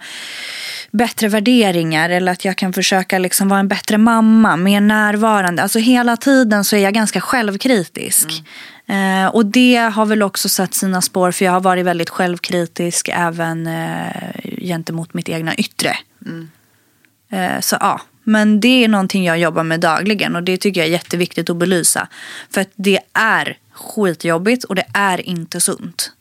bättre 0.90 1.28
värderingar. 1.28 2.10
Eller 2.10 2.32
att 2.32 2.44
jag 2.44 2.56
kan 2.56 2.72
försöka 2.72 3.18
liksom 3.18 3.48
vara 3.48 3.60
en 3.60 3.68
bättre 3.68 3.98
mamma. 3.98 4.56
Mer 4.56 4.80
närvarande. 4.80 5.62
Alltså 5.62 5.78
hela 5.78 6.16
tiden 6.16 6.64
så 6.64 6.76
är 6.76 6.80
jag 6.80 6.94
ganska 6.94 7.20
självkritisk. 7.20 8.42
Eh, 8.90 9.26
och 9.26 9.46
det 9.46 9.76
har 9.76 10.06
väl 10.06 10.22
också 10.22 10.48
satt 10.48 10.74
sina 10.74 11.02
spår. 11.02 11.30
För 11.30 11.44
jag 11.44 11.52
har 11.52 11.60
varit 11.60 11.86
väldigt 11.86 12.10
självkritisk 12.10 13.08
även 13.12 13.66
eh, 13.66 14.10
gentemot 14.58 15.14
mitt 15.14 15.28
egna 15.28 15.54
yttre. 15.54 15.96
Eh, 17.30 17.60
så 17.60 17.76
ja, 17.80 18.00
men 18.24 18.60
det 18.60 18.84
är 18.84 18.88
någonting 18.88 19.24
jag 19.24 19.38
jobbar 19.38 19.62
med 19.62 19.80
dagligen 19.80 20.36
och 20.36 20.42
det 20.42 20.56
tycker 20.56 20.80
jag 20.80 20.88
är 20.88 20.92
jätteviktigt 20.92 21.50
att 21.50 21.56
belysa. 21.56 22.08
För 22.50 22.60
att 22.60 22.70
det 22.76 22.98
är 23.12 23.58
skitjobbigt 23.72 24.64
och 24.64 24.74
det 24.74 24.84
är 24.94 25.20
inte 25.20 25.60
sunt. 25.60 26.12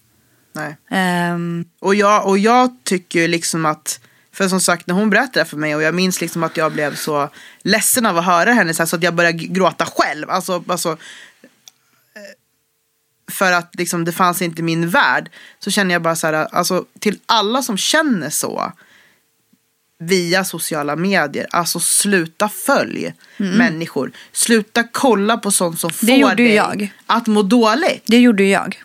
Nej. 0.54 0.78
Ehm, 0.90 1.66
Och 1.80 1.96
jag, 1.96 2.28
och 2.28 2.38
jag 2.38 2.78
tycker 2.84 3.28
liksom 3.28 3.66
att, 3.66 4.00
för 4.34 4.48
som 4.48 4.62
sagt 4.62 4.88
när 4.88 4.96
hon 4.96 5.10
berättade 5.10 5.40
det 5.40 5.46
för 5.46 5.58
mig 5.58 5.76
och 5.76 5.82
jag 5.82 5.96
minns 5.96 6.22
liksom 6.22 6.44
att 6.44 6.58
jag 6.58 6.72
blev 6.72 6.96
så 6.96 7.30
ledsen 7.62 8.06
av 8.06 8.18
att 8.18 8.26
höra 8.26 8.54
henne 8.54 8.74
så, 8.74 8.82
här, 8.82 8.88
så 8.88 8.96
att 8.96 9.04
jag 9.04 9.14
började 9.16 9.38
gråta 9.38 9.86
själv. 9.86 10.30
Alltså, 10.30 10.64
alltså, 10.68 10.98
för 13.30 13.52
att 13.52 13.76
liksom, 13.76 14.06
det 14.06 14.12
fanns 14.12 14.42
inte 14.42 14.60
i 14.60 14.64
min 14.64 14.90
värld. 14.90 15.30
Så 15.60 15.72
känner 15.72 15.96
jag 15.96 16.02
bara 16.02 16.16
så 16.16 16.28
här, 16.28 16.34
alltså 16.34 16.86
till 17.00 17.20
alla 17.26 17.62
som 17.62 17.78
känner 17.78 18.30
så 18.30 18.72
via 20.00 20.44
sociala 20.44 20.96
medier. 20.96 21.48
Alltså 21.52 21.80
sluta 21.80 22.50
följ 22.50 23.14
människor. 23.38 24.12
Sluta 24.32 24.84
kolla 24.84 25.38
på 25.38 25.52
sånt 25.52 25.80
som 25.80 25.90
får 25.90 26.10
gjorde 26.10 26.44
ju 26.44 26.48
dig 26.48 26.56
jag. 26.56 26.94
att 27.06 27.28
må 27.28 27.42
dåligt. 27.42 28.04
det 28.06 28.20
gjorde 28.20 28.44
ju 28.44 28.50
jag. 28.50 28.82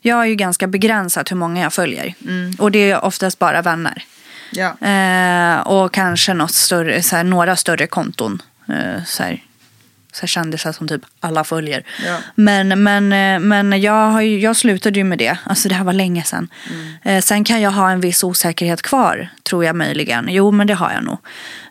Jag 0.00 0.20
är 0.20 0.24
ju 0.24 0.34
ganska 0.34 0.66
begränsat 0.66 1.30
hur 1.30 1.36
många 1.36 1.62
jag 1.62 1.72
följer. 1.72 2.14
Och 2.58 2.70
det 2.70 2.90
är 2.90 3.04
oftast 3.04 3.38
bara 3.38 3.62
vänner. 3.62 4.04
Ja. 4.52 4.86
Eh, 4.88 5.60
och 5.60 5.92
kanske 5.92 6.34
något 6.34 6.54
större, 6.54 7.02
så 7.02 7.16
här, 7.16 7.24
några 7.24 7.56
större 7.56 7.86
konton. 7.86 8.42
Eh, 8.68 9.04
så 9.06 9.22
här, 9.22 9.42
så 10.12 10.20
här 10.20 10.26
kändisar 10.26 10.72
som 10.72 10.88
typ 10.88 11.02
alla 11.20 11.44
följer. 11.44 11.84
Ja. 12.06 12.16
Men, 12.34 12.82
men, 12.82 13.12
eh, 13.12 13.40
men 13.40 13.80
jag, 13.80 14.10
har 14.10 14.20
ju, 14.20 14.38
jag 14.38 14.56
slutade 14.56 14.98
ju 14.98 15.04
med 15.04 15.18
det. 15.18 15.38
Alltså 15.44 15.68
det 15.68 15.74
här 15.74 15.84
var 15.84 15.92
länge 15.92 16.24
sedan. 16.24 16.48
Eh, 17.02 17.22
sen 17.22 17.44
kan 17.44 17.60
jag 17.60 17.70
ha 17.70 17.90
en 17.90 18.00
viss 18.00 18.24
osäkerhet 18.24 18.82
kvar, 18.82 19.28
tror 19.42 19.64
jag 19.64 19.76
möjligen. 19.76 20.26
Jo, 20.30 20.50
men 20.50 20.66
det 20.66 20.74
har 20.74 20.92
jag 20.92 21.04
nog. 21.04 21.18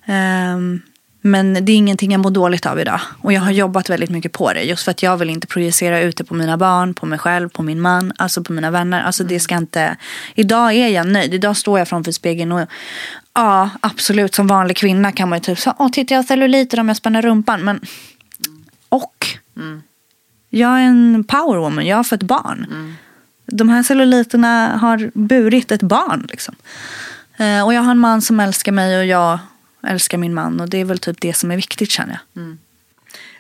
Ehm, 0.05 0.81
men 1.21 1.65
det 1.65 1.71
är 1.71 1.75
ingenting 1.75 2.11
jag 2.11 2.21
mår 2.21 2.31
dåligt 2.31 2.65
av 2.65 2.79
idag. 2.79 2.99
Och 3.21 3.33
jag 3.33 3.41
har 3.41 3.51
jobbat 3.51 3.89
väldigt 3.89 4.09
mycket 4.09 4.31
på 4.31 4.53
det. 4.53 4.61
Just 4.61 4.83
för 4.83 4.91
att 4.91 5.03
jag 5.03 5.17
vill 5.17 5.29
inte 5.29 5.47
projicera 5.47 6.01
ut 6.01 6.17
det 6.17 6.23
på 6.23 6.33
mina 6.33 6.57
barn, 6.57 6.93
på 6.93 7.05
mig 7.05 7.19
själv, 7.19 7.49
på 7.49 7.63
min 7.63 7.81
man, 7.81 8.13
alltså 8.17 8.43
på 8.43 8.53
mina 8.53 8.71
vänner. 8.71 9.01
Alltså 9.01 9.23
det 9.23 9.39
ska 9.39 9.57
inte... 9.57 9.97
Idag 10.35 10.73
är 10.73 10.87
jag 10.87 11.07
nöjd. 11.07 11.33
Idag 11.33 11.57
står 11.57 11.79
jag 11.79 11.87
framför 11.87 12.11
spegeln 12.11 12.51
och 12.51 12.69
ja, 13.33 13.69
absolut 13.81 14.35
som 14.35 14.47
vanlig 14.47 14.77
kvinna 14.77 15.11
kan 15.11 15.29
man 15.29 15.37
ju 15.37 15.41
typ 15.41 15.59
säga, 15.59 15.75
åh 15.79 15.89
titta 15.89 16.13
jag 16.13 16.19
har 16.19 16.23
celluliter 16.23 16.79
om 16.79 16.87
jag 16.87 16.97
spänner 16.97 17.21
rumpan. 17.21 17.61
Men 17.61 17.79
och 18.89 19.27
jag 20.49 20.71
är 20.71 20.83
en 20.83 21.23
powerwoman, 21.23 21.85
jag 21.85 21.97
har 21.97 22.03
fött 22.03 22.23
barn. 22.23 22.95
De 23.45 23.69
här 23.69 23.83
celluliterna 23.83 24.77
har 24.77 25.11
burit 25.13 25.71
ett 25.71 25.81
barn 25.81 26.27
liksom. 26.29 26.55
Eh, 27.37 27.65
och 27.65 27.73
jag 27.73 27.81
har 27.81 27.91
en 27.91 27.99
man 27.99 28.21
som 28.21 28.39
älskar 28.39 28.71
mig 28.71 28.99
och 28.99 29.05
jag 29.05 29.39
älskar 29.87 30.17
min 30.17 30.33
man. 30.33 30.59
Och 30.59 30.69
det 30.69 30.77
är 30.77 30.85
väl 30.85 30.99
typ 30.99 31.21
det 31.21 31.33
som 31.33 31.51
är 31.51 31.55
viktigt 31.55 31.91
känner 31.91 32.19
jag. 32.33 32.43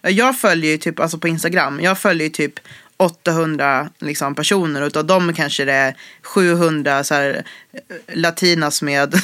Jag 0.01 0.39
följer 0.39 0.71
ju 0.71 0.77
typ, 0.77 0.99
alltså 0.99 1.17
på 1.17 1.27
Instagram, 1.27 1.79
jag 1.79 1.99
följer 1.99 2.23
ju 2.23 2.29
typ 2.29 2.59
800 2.97 3.89
liksom, 3.99 4.35
personer. 4.35 4.81
Utav 4.81 5.05
dem 5.05 5.33
kanske 5.33 5.65
det 5.65 5.73
är 5.73 5.95
700 6.21 7.03
så 7.03 7.13
här, 7.13 7.43
eh, 7.73 7.79
latinas 8.15 8.81
med 8.81 9.15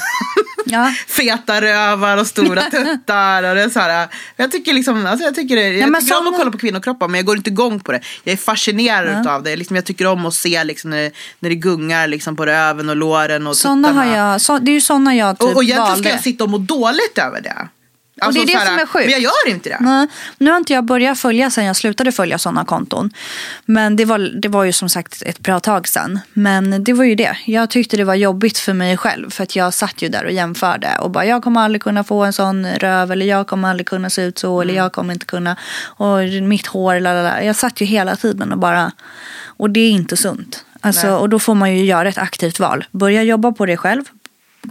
Ja. 0.75 0.93
feta 1.07 1.61
rövar 1.61 2.17
och 2.17 2.27
stora 2.27 2.61
tuttar. 2.71 3.43
Och 3.43 3.55
det 3.55 3.61
är 3.63 3.69
så 3.69 3.79
här, 3.79 4.07
jag 4.35 4.51
tycker 4.51 4.73
liksom, 4.73 5.05
alltså 5.05 5.25
jag 5.25 5.35
tycker, 5.35 5.55
det, 5.55 5.61
jag 5.67 5.89
men 5.91 6.01
tycker 6.01 6.17
om 6.17 6.23
såna- 6.25 6.29
att 6.29 6.37
kolla 6.37 6.51
på 6.51 6.57
kvinnokroppar 6.57 7.07
men 7.07 7.17
jag 7.17 7.25
går 7.25 7.37
inte 7.37 7.49
igång 7.49 7.79
på 7.79 7.91
det. 7.91 8.01
Jag 8.23 8.33
är 8.33 8.37
fascinerad 8.37 9.21
utav 9.21 9.43
det. 9.43 9.55
Liksom, 9.55 9.75
jag 9.75 9.85
tycker 9.85 10.07
om 10.07 10.25
att 10.25 10.33
se 10.33 10.63
liksom, 10.63 10.89
när, 10.89 10.97
det, 10.97 11.11
när 11.39 11.49
det 11.49 11.55
gungar 11.55 12.07
liksom, 12.07 12.35
på 12.35 12.45
röven 12.45 12.89
och 12.89 12.95
låren 12.95 13.47
och 13.47 13.57
Såna 13.57 13.87
tuttarna. 13.87 14.05
har 14.11 14.17
jag, 14.17 14.41
så, 14.41 14.59
det 14.59 14.71
är 14.71 14.73
ju 14.73 14.81
såna 14.81 15.15
jag 15.15 15.39
typ 15.39 15.49
och, 15.49 15.55
och 15.55 15.63
egentligen 15.63 15.87
valde. 15.87 16.03
ska 16.03 16.09
jag 16.09 16.23
sitta 16.23 16.43
och 16.43 16.49
må 16.49 16.57
dåligt 16.57 17.17
över 17.17 17.41
det. 17.41 17.67
Alltså, 18.21 18.45
det 18.45 18.53
är 18.53 18.59
det 18.59 18.65
som 18.65 18.79
är 18.79 18.85
sjukt. 18.85 19.05
Men 19.05 19.11
jag 19.11 19.21
gör 19.21 19.47
inte 19.47 19.69
det. 19.69 19.77
Nej, 19.79 20.07
nu 20.37 20.49
har 20.49 20.57
inte 20.57 20.73
jag 20.73 20.83
börjat 20.83 21.19
följa 21.19 21.51
sen 21.51 21.65
jag 21.65 21.75
slutade 21.75 22.11
följa 22.11 22.37
sådana 22.37 22.65
konton. 22.65 23.11
Men 23.65 23.95
det 23.95 24.05
var, 24.05 24.19
det 24.41 24.47
var 24.47 24.63
ju 24.63 24.71
som 24.71 24.89
sagt 24.89 25.21
ett 25.21 25.39
bra 25.39 25.59
tag 25.59 25.87
sedan. 25.87 26.19
Men 26.33 26.83
det 26.83 26.93
var 26.93 27.03
ju 27.03 27.15
det. 27.15 27.37
Jag 27.45 27.69
tyckte 27.69 27.97
det 27.97 28.03
var 28.03 28.15
jobbigt 28.15 28.57
för 28.57 28.73
mig 28.73 28.97
själv. 28.97 29.29
För 29.29 29.43
att 29.43 29.55
jag 29.55 29.73
satt 29.73 30.01
ju 30.01 30.09
där 30.09 30.25
och 30.25 30.31
jämförde. 30.31 30.97
Och 31.01 31.11
bara, 31.11 31.25
jag 31.25 31.43
kommer 31.43 31.61
aldrig 31.61 31.81
kunna 31.81 32.03
få 32.03 32.23
en 32.23 32.33
sån 32.33 32.67
röv. 32.67 33.11
Eller 33.11 33.25
jag 33.25 33.47
kommer 33.47 33.69
aldrig 33.69 33.87
kunna 33.87 34.09
se 34.09 34.21
ut 34.21 34.39
så. 34.39 34.61
Eller 34.61 34.73
jag 34.73 34.91
kommer 34.91 35.13
inte 35.13 35.25
kunna. 35.25 35.55
Och 35.81 36.17
mitt 36.41 36.67
hår, 36.67 36.99
lalala. 36.99 37.43
Jag 37.43 37.55
satt 37.55 37.81
ju 37.81 37.85
hela 37.85 38.15
tiden 38.15 38.51
och 38.51 38.57
bara. 38.57 38.91
Och 39.45 39.69
det 39.69 39.79
är 39.79 39.91
inte 39.91 40.17
sunt. 40.17 40.65
Alltså, 40.81 41.15
och 41.15 41.29
då 41.29 41.39
får 41.39 41.55
man 41.55 41.77
ju 41.77 41.85
göra 41.85 42.09
ett 42.09 42.17
aktivt 42.17 42.59
val. 42.59 42.85
Börja 42.91 43.23
jobba 43.23 43.51
på 43.51 43.65
det 43.65 43.77
själv. 43.77 44.03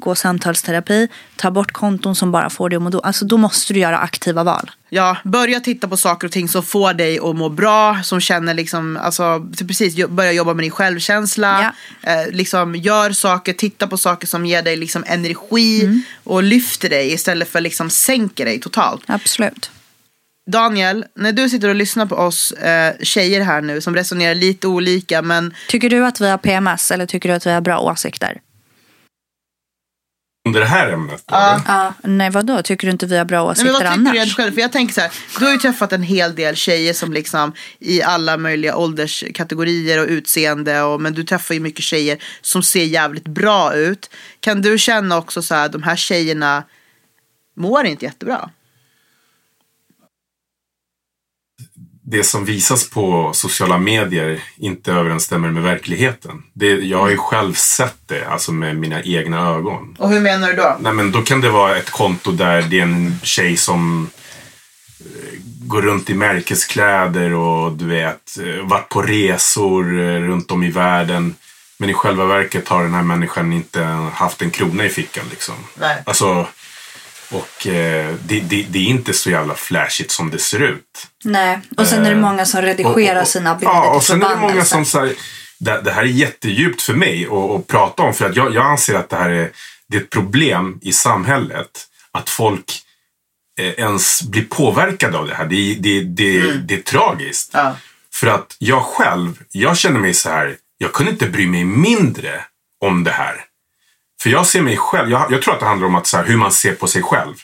Gå 0.01 0.15
samtalsterapi. 0.15 1.09
Ta 1.37 1.51
bort 1.51 1.73
konton 1.73 2.15
som 2.15 2.33
bara 2.33 2.51
får 2.51 2.69
dig 2.69 2.77
att 2.77 2.83
må 2.83 2.91
då. 2.91 3.01
Alltså 3.01 3.25
då 3.25 3.37
måste 3.37 3.73
du 3.73 3.81
göra 3.81 3.99
aktiva 3.99 4.45
val. 4.45 4.71
Ja, 4.89 5.17
börja 5.25 5.61
titta 5.61 5.89
på 5.89 5.97
saker 5.97 6.27
och 6.27 6.33
ting 6.33 6.49
som 6.49 6.63
får 6.63 6.95
dig 6.95 7.19
att 7.19 7.37
må 7.37 7.49
bra. 7.49 8.03
Som 8.03 8.21
känner 8.21 8.55
liksom, 8.55 8.97
alltså 8.97 9.47
så 9.57 9.67
precis, 9.67 10.07
börja 10.07 10.33
jobba 10.33 10.55
med 10.55 10.65
din 10.65 10.71
självkänsla. 10.71 11.75
Eh, 12.03 12.33
liksom, 12.33 12.75
gör 12.75 13.13
saker, 13.13 13.53
titta 13.53 13.87
på 13.87 13.97
saker 13.97 14.27
som 14.27 14.47
ger 14.47 14.63
dig 14.63 14.77
liksom 14.77 15.05
energi. 15.07 16.03
Och 16.25 16.43
lyfter 16.43 16.89
dig 16.89 17.13
istället 17.13 17.49
för 17.49 17.61
liksom 17.61 17.91
sänker 17.91 18.45
dig 18.45 18.61
totalt. 18.61 19.03
Absolut. 19.07 19.71
Daniel, 20.51 21.05
när 21.15 21.33
du 21.33 21.49
sitter 21.49 21.69
och 21.69 21.75
lyssnar 21.75 22.07
på 22.07 22.17
oss 22.17 22.53
eh, 22.53 22.95
tjejer 23.03 23.41
här 23.41 23.61
nu 23.61 23.81
som 23.81 23.95
resonerar 23.95 24.35
lite 24.35 24.67
olika 24.67 25.23
men 25.23 25.55
Tycker 25.69 25.91
du 25.91 26.07
att 26.07 26.21
vi 26.21 26.29
har 26.29 26.39
PMS 26.39 26.91
eller 26.91 27.07
tycker 27.07 27.29
du 27.29 27.35
att 27.35 27.47
vi 27.47 27.51
har 27.51 27.61
bra 27.61 27.79
åsikter? 27.79 28.41
Under 30.47 30.61
det 30.61 30.67
här 30.67 30.89
ämnet? 30.89 31.25
Ja. 31.27 31.63
Ja. 31.67 31.95
Nej 32.03 32.31
vadå, 32.31 32.63
tycker 32.63 32.87
du 32.87 32.91
inte 32.91 33.07
vi 33.07 33.19
har 33.19 33.25
bra 33.25 33.43
Nej, 33.43 33.51
åsikter 33.51 33.65
men 33.65 33.73
vad 33.73 33.81
tycker 33.83 34.21
annars? 34.21 34.29
du 34.29 34.35
själv? 34.43 34.53
För 34.53 34.61
jag 34.61 34.73
tänker 34.73 34.95
så 34.95 35.01
här, 35.01 35.11
du 35.39 35.45
har 35.45 35.53
ju 35.53 35.59
träffat 35.59 35.93
en 35.93 36.03
hel 36.03 36.35
del 36.35 36.57
tjejer 36.57 36.93
som 36.93 37.13
liksom 37.13 37.53
i 37.79 38.03
alla 38.03 38.37
möjliga 38.37 38.77
ålderskategorier 38.77 39.99
och 39.99 40.07
utseende. 40.09 40.83
Och, 40.83 41.01
men 41.01 41.15
du 41.15 41.25
träffar 41.25 41.55
ju 41.55 41.61
mycket 41.61 41.85
tjejer 41.85 42.19
som 42.41 42.63
ser 42.63 42.85
jävligt 42.85 43.29
bra 43.29 43.75
ut. 43.75 44.11
Kan 44.41 44.63
du 44.63 44.79
känna 44.79 45.19
också 45.19 45.43
så 45.43 45.55
här, 45.55 45.69
de 45.69 45.83
här 45.83 45.97
tjejerna 45.97 46.65
mår 47.57 47.87
inte 47.87 48.05
jättebra? 48.05 48.51
Det 52.07 52.25
som 52.25 52.45
visas 52.45 52.91
på 52.91 53.31
sociala 53.33 53.79
medier 53.79 54.43
inte 54.57 54.93
överensstämmer 54.93 55.51
med 55.51 55.63
verkligheten. 55.63 56.43
Det, 56.53 56.67
jag 56.67 56.99
har 56.99 57.09
ju 57.09 57.17
själv 57.17 57.55
sett 57.55 57.99
det, 58.07 58.25
alltså 58.25 58.53
med 58.53 58.77
mina 58.77 59.03
egna 59.03 59.49
ögon. 59.49 59.97
Och 59.99 60.11
hur 60.11 60.21
menar 60.21 60.49
du 60.49 60.57
då? 60.57 60.77
Nej, 60.81 60.93
men 60.93 61.13
då 61.13 61.23
kan 61.23 61.41
det 61.41 61.51
vara 61.51 61.77
ett 61.77 61.91
konto 61.91 62.33
där 62.33 62.63
det 62.63 62.79
är 62.79 62.83
en 62.83 63.19
tjej 63.23 63.57
som 63.57 64.11
eh, 65.01 65.39
går 65.43 65.83
runt 65.83 66.11
i 66.11 66.15
märkeskläder 66.15 67.33
och 67.33 67.73
du 67.73 67.87
vet, 67.87 68.39
eh, 68.39 68.67
varit 68.67 68.89
på 68.89 69.03
resor 69.03 70.01
eh, 70.01 70.21
runt 70.21 70.51
om 70.51 70.63
i 70.63 70.71
världen. 70.71 71.35
Men 71.79 71.91
i 71.91 71.95
själva 71.95 72.25
verket 72.25 72.69
har 72.69 72.83
den 72.83 72.95
här 72.95 73.03
människan 73.03 73.53
inte 73.53 73.83
haft 74.13 74.43
en 74.43 74.51
krona 74.51 74.85
i 74.85 74.89
fickan. 74.89 75.25
Liksom. 75.31 75.55
Nej. 75.75 76.03
Alltså, 76.07 76.47
och 77.35 77.67
eh, 77.67 78.15
det, 78.29 78.41
det, 78.41 78.63
det 78.69 78.79
är 78.79 78.85
inte 78.87 79.13
så 79.13 79.31
jävla 79.31 79.55
flashigt 79.55 80.11
som 80.11 80.31
det 80.31 80.39
ser 80.39 80.63
ut. 80.63 81.07
Nej, 81.25 81.61
och 81.77 81.87
sen 81.87 82.07
är 82.07 82.11
det 82.15 82.21
många 82.21 82.47
som 82.47 82.63
redigerar 82.63 83.17
Och- 83.17 83.23
och- 83.23 83.29
sina 83.29 83.55
bilder 83.55 83.75
Ja, 83.75 83.91
och 83.95 84.03
sen 84.05 84.23
är 84.23 84.29
det 84.29 84.37
många 84.37 84.65
som 84.65 84.85
säger 84.85 85.15
det, 85.59 85.81
det 85.81 85.91
här 85.93 86.03
är 86.03 86.07
jättedjupt 86.07 86.83
för 86.83 86.95
mig 86.95 87.27
att, 87.27 87.33
att 87.51 87.67
prata 87.67 88.03
om. 88.03 88.15
För 88.15 88.31
att 88.31 88.37
jag, 88.37 88.55
jag 88.55 88.67
anser 88.67 88.95
att 88.95 89.11
det 89.11 89.17
här 89.17 89.31
är, 89.31 89.51
det 89.89 89.97
är 89.97 90.01
ett 90.01 90.11
problem 90.11 90.79
i 90.83 90.93
samhället. 90.93 91.87
Att 92.13 92.31
folk 92.31 92.81
eh, 93.61 93.67
ens 93.71 94.23
blir 94.23 94.45
påverkade 94.45 95.19
av 95.19 95.27
det 95.27 95.35
här. 95.35 95.45
Det, 95.47 95.75
det, 95.75 96.01
det, 96.01 96.53
det 96.53 96.75
är 96.75 96.83
tragiskt. 96.83 97.51
Ja. 97.53 97.77
För 98.15 98.27
att 98.27 98.57
jag 98.59 98.83
själv, 98.83 99.43
jag 99.53 99.77
känner 99.77 100.01
mig 100.01 100.15
så 100.15 100.29
här. 100.29 100.57
Jag 100.79 100.93
kunde 100.93 101.13
inte 101.13 101.27
bry 101.27 101.47
mig 101.47 101.65
mindre 101.65 102.41
om 102.85 103.05
det 103.05 103.11
här. 103.11 103.45
För 104.25 104.31
jag 104.31 104.47
ser 104.47 104.63
mig 104.63 104.77
själv, 104.77 105.11
jag, 105.11 105.33
jag 105.33 105.43
tror 105.43 105.55
att 105.55 105.61
det 105.61 105.67
handlar 105.67 105.87
om 105.87 105.95
att 105.95 106.07
så 106.07 106.17
här, 106.17 106.25
hur 106.25 106.37
man 106.37 106.53
ser 106.53 106.75
på 106.75 106.87
sig 106.87 107.03
själv. 107.03 107.35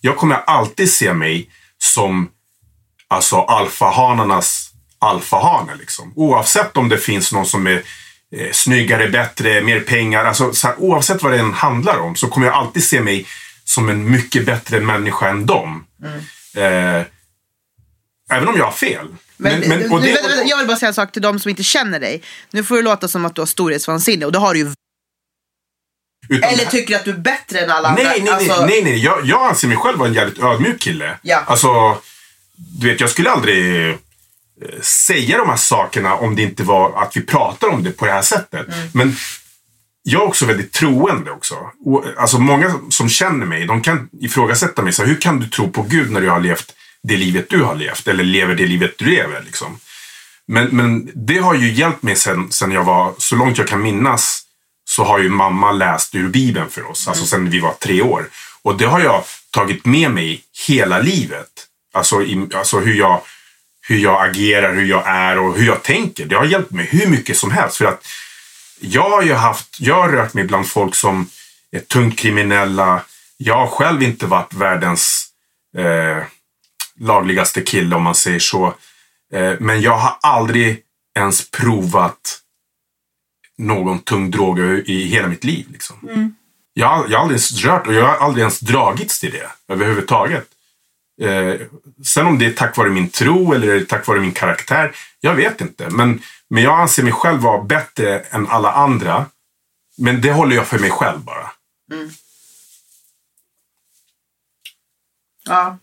Jag 0.00 0.16
kommer 0.16 0.34
alltid 0.34 0.92
se 0.92 1.12
mig 1.12 1.50
som 1.78 2.30
alltså 3.08 3.36
alfahanarnas 3.36 4.70
alfahane. 4.98 5.74
Liksom. 5.74 6.12
Oavsett 6.16 6.76
om 6.76 6.88
det 6.88 6.98
finns 6.98 7.32
någon 7.32 7.46
som 7.46 7.66
är 7.66 7.82
eh, 8.36 8.52
snyggare, 8.52 9.08
bättre, 9.08 9.60
mer 9.60 9.80
pengar. 9.80 10.24
Alltså, 10.24 10.52
så 10.52 10.66
här, 10.66 10.76
oavsett 10.78 11.22
vad 11.22 11.32
det 11.32 11.38
än 11.38 11.52
handlar 11.52 11.98
om 11.98 12.16
så 12.16 12.28
kommer 12.28 12.46
jag 12.46 12.56
alltid 12.56 12.84
se 12.84 13.00
mig 13.00 13.26
som 13.64 13.88
en 13.88 14.10
mycket 14.10 14.46
bättre 14.46 14.80
människa 14.80 15.28
än 15.28 15.46
dem. 15.46 15.86
Eh, 16.56 17.02
Även 18.30 18.48
om 18.48 18.56
jag 18.56 18.64
har 18.64 18.72
fel. 18.72 19.08
Men, 19.36 19.60
Men, 19.60 19.68
men, 19.68 20.00
det, 20.00 20.42
jag 20.46 20.56
vill 20.56 20.66
bara 20.66 20.76
säga 20.76 20.88
en 20.88 20.94
sak 20.94 21.12
till 21.12 21.22
de 21.22 21.40
som 21.40 21.48
inte 21.48 21.62
känner 21.62 22.00
dig. 22.00 22.22
Nu 22.50 22.64
får 22.64 22.76
det 22.76 22.82
låta 22.82 23.08
som 23.08 23.24
att 23.24 23.34
du 23.34 23.40
har 23.40 23.46
storhetsvansinne 23.46 24.26
och 24.26 24.32
det 24.32 24.38
har 24.38 24.54
du 24.54 24.60
ju. 24.60 24.72
Utan- 26.36 26.50
Eller 26.50 26.64
tycker 26.64 26.96
att 26.96 27.04
du 27.04 27.10
är 27.10 27.16
bättre 27.16 27.60
än 27.60 27.70
alla 27.70 27.88
andra. 27.88 28.02
Nej, 28.02 28.20
nej, 28.22 28.32
Alltså, 28.32 28.60
nej, 28.60 28.68
nej, 28.68 28.82
nej. 28.82 29.04
Jag, 29.04 29.24
jag 29.24 29.48
anser 29.48 29.68
mig 29.68 29.76
själv 29.76 29.98
vara 29.98 30.08
en 30.08 30.14
jävligt 30.14 30.38
ödmjuk 30.38 30.80
kille. 30.80 31.18
Ja. 31.22 31.42
Alltså, 31.46 31.98
du 32.56 32.88
vet, 32.90 33.00
jag 33.00 33.10
skulle 33.10 33.30
aldrig 33.30 33.88
eh, 33.90 33.96
säga 34.82 35.38
de 35.38 35.48
här 35.48 35.56
sakerna 35.56 36.14
om 36.14 36.36
det 36.36 36.42
inte 36.42 36.62
var 36.62 37.02
att 37.02 37.16
vi 37.16 37.20
pratar 37.20 37.68
om 37.68 37.82
det 37.82 37.90
på 37.90 38.06
det 38.06 38.12
här 38.12 38.22
sättet. 38.22 38.66
Mm. 38.68 38.88
Men 38.94 39.16
jag 40.02 40.22
är 40.22 40.26
också 40.26 40.46
väldigt 40.46 40.72
troende 40.72 41.30
också. 41.30 41.54
Och, 41.84 42.04
alltså 42.18 42.38
många 42.38 42.74
som 42.90 43.08
känner 43.08 43.46
mig, 43.46 43.66
de 43.66 43.80
kan 43.82 44.08
ifrågasätta 44.20 44.82
mig. 44.82 44.92
Så 44.92 45.02
här, 45.02 45.08
hur 45.08 45.20
kan 45.20 45.40
du 45.40 45.46
tro 45.46 45.70
på 45.70 45.82
Gud 45.82 46.10
när 46.10 46.20
du 46.20 46.28
har 46.30 46.40
levt 46.40 46.72
det 47.02 47.16
livet 47.16 47.46
du 47.50 47.62
har 47.62 47.74
levt? 47.74 48.08
Eller 48.08 48.24
lever 48.24 48.54
det 48.54 48.66
livet 48.66 48.94
du 48.98 49.04
lever? 49.04 49.42
Liksom. 49.46 49.78
Men, 50.46 50.66
men 50.66 51.10
det 51.14 51.38
har 51.38 51.54
ju 51.54 51.72
hjälpt 51.72 52.02
mig 52.02 52.16
sen, 52.16 52.52
sen 52.52 52.72
jag 52.72 52.84
var, 52.84 53.14
så 53.18 53.36
långt 53.36 53.58
jag 53.58 53.68
kan 53.68 53.82
minnas, 53.82 54.41
så 54.92 55.04
har 55.04 55.18
ju 55.18 55.28
mamma 55.28 55.72
läst 55.72 56.14
ur 56.14 56.28
Bibeln 56.28 56.70
för 56.70 56.90
oss. 56.90 57.08
Alltså 57.08 57.26
sen 57.26 57.50
vi 57.50 57.60
var 57.60 57.72
tre 57.72 58.02
år. 58.02 58.28
Och 58.62 58.76
det 58.76 58.84
har 58.84 59.00
jag 59.00 59.24
tagit 59.50 59.84
med 59.84 60.10
mig 60.10 60.42
hela 60.68 60.98
livet. 60.98 61.48
Alltså, 61.94 62.22
i, 62.22 62.48
alltså 62.54 62.78
hur, 62.78 62.94
jag, 62.94 63.20
hur 63.88 63.98
jag 63.98 64.28
agerar, 64.28 64.74
hur 64.74 64.86
jag 64.86 65.02
är 65.06 65.38
och 65.38 65.56
hur 65.56 65.66
jag 65.66 65.82
tänker. 65.82 66.26
Det 66.26 66.34
har 66.34 66.44
hjälpt 66.44 66.70
mig 66.70 66.86
hur 66.90 67.06
mycket 67.06 67.36
som 67.36 67.50
helst. 67.50 67.76
För 67.76 67.84
att 67.84 68.06
jag 68.80 69.10
har 69.10 69.22
ju 69.22 69.34
haft, 69.34 69.76
jag 69.80 70.02
har 70.02 70.08
rört 70.08 70.34
mig 70.34 70.44
bland 70.44 70.68
folk 70.68 70.94
som 70.94 71.28
är 71.70 71.80
tungt 71.80 72.18
kriminella. 72.18 73.02
Jag 73.36 73.54
har 73.54 73.66
själv 73.66 74.02
inte 74.02 74.26
varit 74.26 74.54
världens 74.54 75.26
eh, 75.76 76.24
lagligaste 77.00 77.60
kille 77.60 77.96
om 77.96 78.02
man 78.02 78.14
säger 78.14 78.38
så. 78.38 78.74
Eh, 79.34 79.54
men 79.60 79.80
jag 79.80 79.96
har 79.96 80.16
aldrig 80.22 80.80
ens 81.18 81.50
provat 81.50 82.41
någon 83.58 83.98
tung 83.98 84.30
drog 84.30 84.58
i 84.60 85.06
hela 85.06 85.28
mitt 85.28 85.44
liv. 85.44 85.66
Liksom. 85.72 85.96
Jag, 86.74 86.86
har, 86.86 87.06
jag 87.08 87.18
har 87.18 87.22
aldrig 87.22 87.36
ens 87.36 87.64
rört 87.64 87.86
och 87.86 87.94
jag 87.94 88.06
har 88.06 88.16
aldrig 88.16 88.42
ens 88.42 88.60
dragits 88.60 89.20
till 89.20 89.32
det 89.32 89.74
överhuvudtaget. 89.74 90.48
Eh, 91.22 91.54
sen 92.04 92.26
om 92.26 92.38
det 92.38 92.46
är 92.46 92.52
tack 92.52 92.76
vare 92.76 92.90
min 92.90 93.08
tro 93.08 93.52
eller 93.52 93.84
tack 93.84 94.06
vare 94.06 94.20
min 94.20 94.32
karaktär, 94.32 94.94
jag 95.20 95.34
vet 95.34 95.60
inte. 95.60 95.90
Men, 95.90 96.22
men 96.50 96.62
jag 96.62 96.80
anser 96.80 97.02
mig 97.02 97.12
själv 97.12 97.40
vara 97.40 97.62
bättre 97.62 98.18
än 98.18 98.48
alla 98.48 98.72
andra. 98.72 99.26
Men 99.98 100.20
det 100.20 100.32
håller 100.32 100.56
jag 100.56 100.66
för 100.66 100.78
mig 100.78 100.90
själv 100.90 101.20
bara. 101.20 101.50
Ja. 105.44 105.78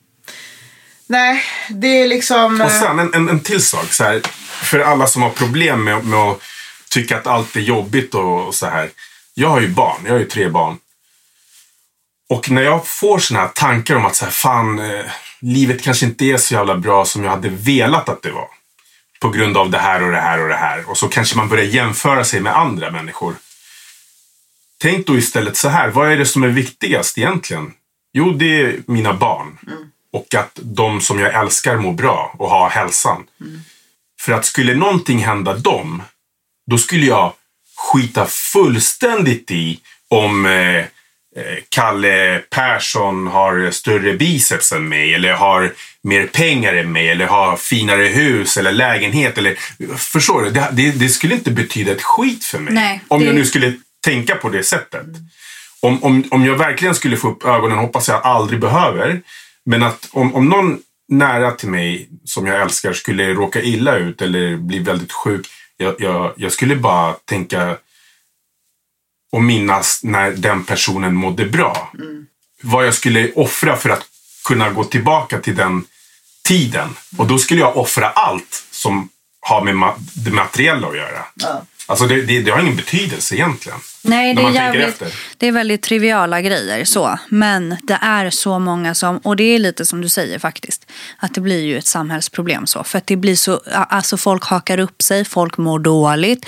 Nej, 1.08 1.44
det 1.70 1.88
är 1.88 2.08
liksom... 2.08 2.62
Och 2.62 2.72
sen 2.72 3.00
en, 3.00 3.14
en, 3.14 3.30
en 3.30 3.40
till 3.40 3.64
sak. 3.64 3.94
Så 3.94 4.04
här, 4.04 4.22
för 4.64 4.80
alla 4.80 5.08
som 5.08 5.22
har 5.22 5.30
problem 5.30 5.84
med, 5.84 6.06
med 6.06 6.20
att 6.20 6.42
tycka 6.89 7.17
att 7.17 7.28
allt 7.28 7.56
är 7.56 7.60
jobbigt 7.60 8.15
och, 8.15 8.47
och 8.47 8.56
så 8.56 8.65
här. 8.65 8.89
Jag 9.34 9.49
har 9.49 9.62
ju 9.62 9.67
barn. 9.67 10.02
Jag 10.06 10.12
har 10.12 10.19
ju 10.19 10.25
tre 10.25 10.49
barn. 10.49 10.78
Och 12.30 12.52
när 12.52 12.62
jag 12.62 12.88
får 12.88 13.19
såna 13.19 13.39
här 13.39 13.47
tankar 13.47 13.95
om 13.95 14.06
att 14.06 14.15
så 14.15 14.25
här, 14.25 14.32
fan, 14.32 14.80
eh, 14.80 15.06
livet 15.39 15.84
kanske 15.84 16.06
inte 16.06 16.25
är 16.25 16.38
så 16.38 16.54
jävla 16.54 16.78
bra 16.78 17.06
som 17.06 17.23
jag 17.23 17.32
hade 17.32 17.49
velat 17.49 18.10
att 18.10 18.21
det 18.21 18.32
var. 18.32 18.47
På 19.19 19.30
grund 19.30 19.58
av 19.58 19.69
det 19.69 19.78
här 19.78 20.04
och 20.04 20.12
det 20.12 20.21
här 20.21 20.41
och 20.41 20.49
det 20.49 20.56
här. 20.56 20.89
Och 20.89 20.97
så 20.97 21.08
kanske 21.08 21.38
man 21.38 21.49
börjar 21.49 21.65
jämföra 21.65 22.23
sig 22.23 22.39
med 22.39 22.58
andra 22.58 22.91
människor. 22.91 23.36
Tänk 24.82 25.08
då 25.08 25.17
istället 25.17 25.58
så 25.58 25.69
här. 25.69 25.89
Vad 25.89 26.12
är 26.12 26.17
det 26.17 26.25
som 26.25 26.43
är 26.43 26.47
viktigast 26.47 27.17
egentligen? 27.17 27.73
Jo, 28.13 28.32
det 28.32 28.62
är 28.62 28.80
mina 28.86 29.13
barn. 29.13 29.58
Och 30.12 30.36
att 30.36 30.60
de 30.62 31.02
som 31.02 31.19
jag 31.19 31.34
älskar 31.34 31.78
mår 31.78 31.93
bra 31.93 32.36
och 32.38 32.49
har 32.49 32.69
hälsan. 32.69 33.23
För 34.21 34.34
att 34.34 34.45
skulle 34.45 34.75
någonting 34.75 35.19
hända 35.19 35.54
dem, 35.54 36.04
då 36.70 36.78
skulle 36.78 37.06
jag 37.06 37.34
skita 37.94 38.26
fullständigt 38.26 39.52
i 39.52 39.80
om 40.10 40.46
eh, 40.46 40.78
eh, 40.78 40.86
Kalle 41.70 42.40
Persson 42.50 43.28
har 43.28 43.72
större 43.72 44.14
biceps 44.14 44.72
än 44.72 44.90
mig 44.90 45.14
eller 45.14 45.34
har 45.34 45.74
mer 46.04 46.28
pengar 46.28 46.74
än 46.74 46.92
mig 46.92 47.10
eller 47.10 47.26
har 47.28 47.58
finare 47.58 48.04
hus 48.04 48.58
eller 48.58 48.72
lägenhet. 48.72 49.38
Eller, 49.38 49.56
förstår 49.98 50.42
du? 50.44 50.50
Det, 50.50 50.70
det, 50.72 50.92
det 50.92 51.10
skulle 51.10 51.36
inte 51.36 51.52
betyda 51.52 51.92
ett 51.92 52.04
skit 52.04 52.46
för 52.46 52.60
mig. 52.60 52.74
Nej, 52.74 53.02
om 53.08 53.20
det- 53.20 53.26
jag 53.26 53.36
nu 53.36 53.46
skulle 53.46 53.74
tänka 54.06 54.36
på 54.36 54.50
det 54.50 54.64
sättet. 54.64 55.06
Om, 55.82 56.04
om, 56.04 56.24
om 56.32 56.46
jag 56.46 56.56
verkligen 56.56 56.96
skulle 56.96 57.18
få 57.18 57.28
upp 57.32 57.46
ögonen, 57.46 57.78
hoppas 57.78 58.08
jag 58.08 58.22
aldrig 58.24 58.60
behöver. 58.60 59.22
Men 59.66 59.84
att 59.84 60.10
om, 60.12 60.36
om 60.36 60.50
någon 60.50 60.80
nära 61.10 61.52
till 61.52 61.70
mig 61.70 62.10
som 62.26 62.48
jag 62.48 62.62
älskar 62.62 62.94
skulle 62.94 63.34
råka 63.34 63.62
illa 63.62 63.96
ut 63.98 64.22
eller 64.22 64.58
bli 64.58 64.80
väldigt 64.80 65.12
sjuk. 65.12 65.48
Jag, 65.82 65.96
jag, 66.02 66.34
jag 66.38 66.52
skulle 66.52 66.76
bara 66.76 67.13
tänka 67.13 67.78
och 69.32 69.44
minnas 69.44 70.00
när 70.04 70.32
den 70.32 70.63
personen 70.63 71.15
mådde 71.15 71.46
bra. 71.46 71.92
Vad 72.62 72.88
jag 72.88 72.94
skulle 72.94 73.32
offra 73.34 73.78
för 73.78 73.89
att 73.89 74.06
kunna 74.46 74.70
gå 74.70 74.84
tillbaka 74.84 75.39
till 75.39 75.56
den 75.56 75.86
tiden. 76.44 76.89
Och 77.18 77.28
då 77.28 77.38
skulle 77.39 77.60
jag 77.62 77.78
offra 77.78 78.10
allt 78.10 78.63
som 78.72 79.10
har 79.39 79.62
med 79.63 79.76
ma- 79.76 79.96
det 80.15 80.32
materiella 80.32 80.88
att 80.88 80.96
göra. 80.98 81.26
Ja. 81.36 81.62
Alltså 81.89 82.08
det, 82.08 82.21
det, 82.21 82.41
det 82.41 82.52
har 82.52 82.60
ingen 82.60 82.75
betydelse 82.75 83.36
egentligen. 83.36 83.80
Nej, 84.02 84.34
det 84.34 84.41
är, 84.41 84.52
jävligt, 84.52 85.04
det 85.38 85.47
är 85.47 85.52
väldigt 85.52 85.82
triviala 85.82 86.41
grejer 86.41 86.86
så. 86.86 87.19
Men 87.30 87.78
det 87.84 87.99
är 88.02 88.30
så 88.30 88.60
många 88.60 88.95
som, 88.95 89.17
och 89.17 89.36
det 89.36 89.43
är 89.43 89.60
lite 89.60 89.86
som 89.86 90.02
du 90.02 90.10
säger 90.10 90.39
faktiskt, 90.39 90.91
att 91.17 91.34
det 91.34 91.41
blir 91.41 91.62
ju 91.62 91.78
ett 91.78 91.88
samhällsproblem 91.88 92.67
så. 92.67 92.84
För 92.84 92.97
att 92.97 93.08
det 93.08 93.15
blir 93.15 93.36
så, 93.36 93.62
alltså 93.73 94.17
folk 94.17 94.45
hakar 94.45 94.80
upp 94.80 95.02
sig, 95.02 95.25
folk 95.25 95.58
mår 95.58 95.80
dåligt, 95.80 96.45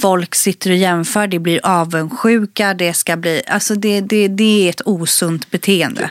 folk 0.00 0.34
sitter 0.34 0.70
och 0.70 0.76
jämför, 0.76 1.26
det 1.26 1.38
blir 1.38 1.60
avundsjuka, 1.62 2.74
det 2.74 2.94
ska 2.94 3.16
bli, 3.16 3.42
alltså 3.46 3.74
det, 3.74 4.00
det, 4.00 4.28
det 4.28 4.66
är 4.66 4.70
ett 4.70 4.82
osunt 4.84 5.50
beteende. 5.50 6.10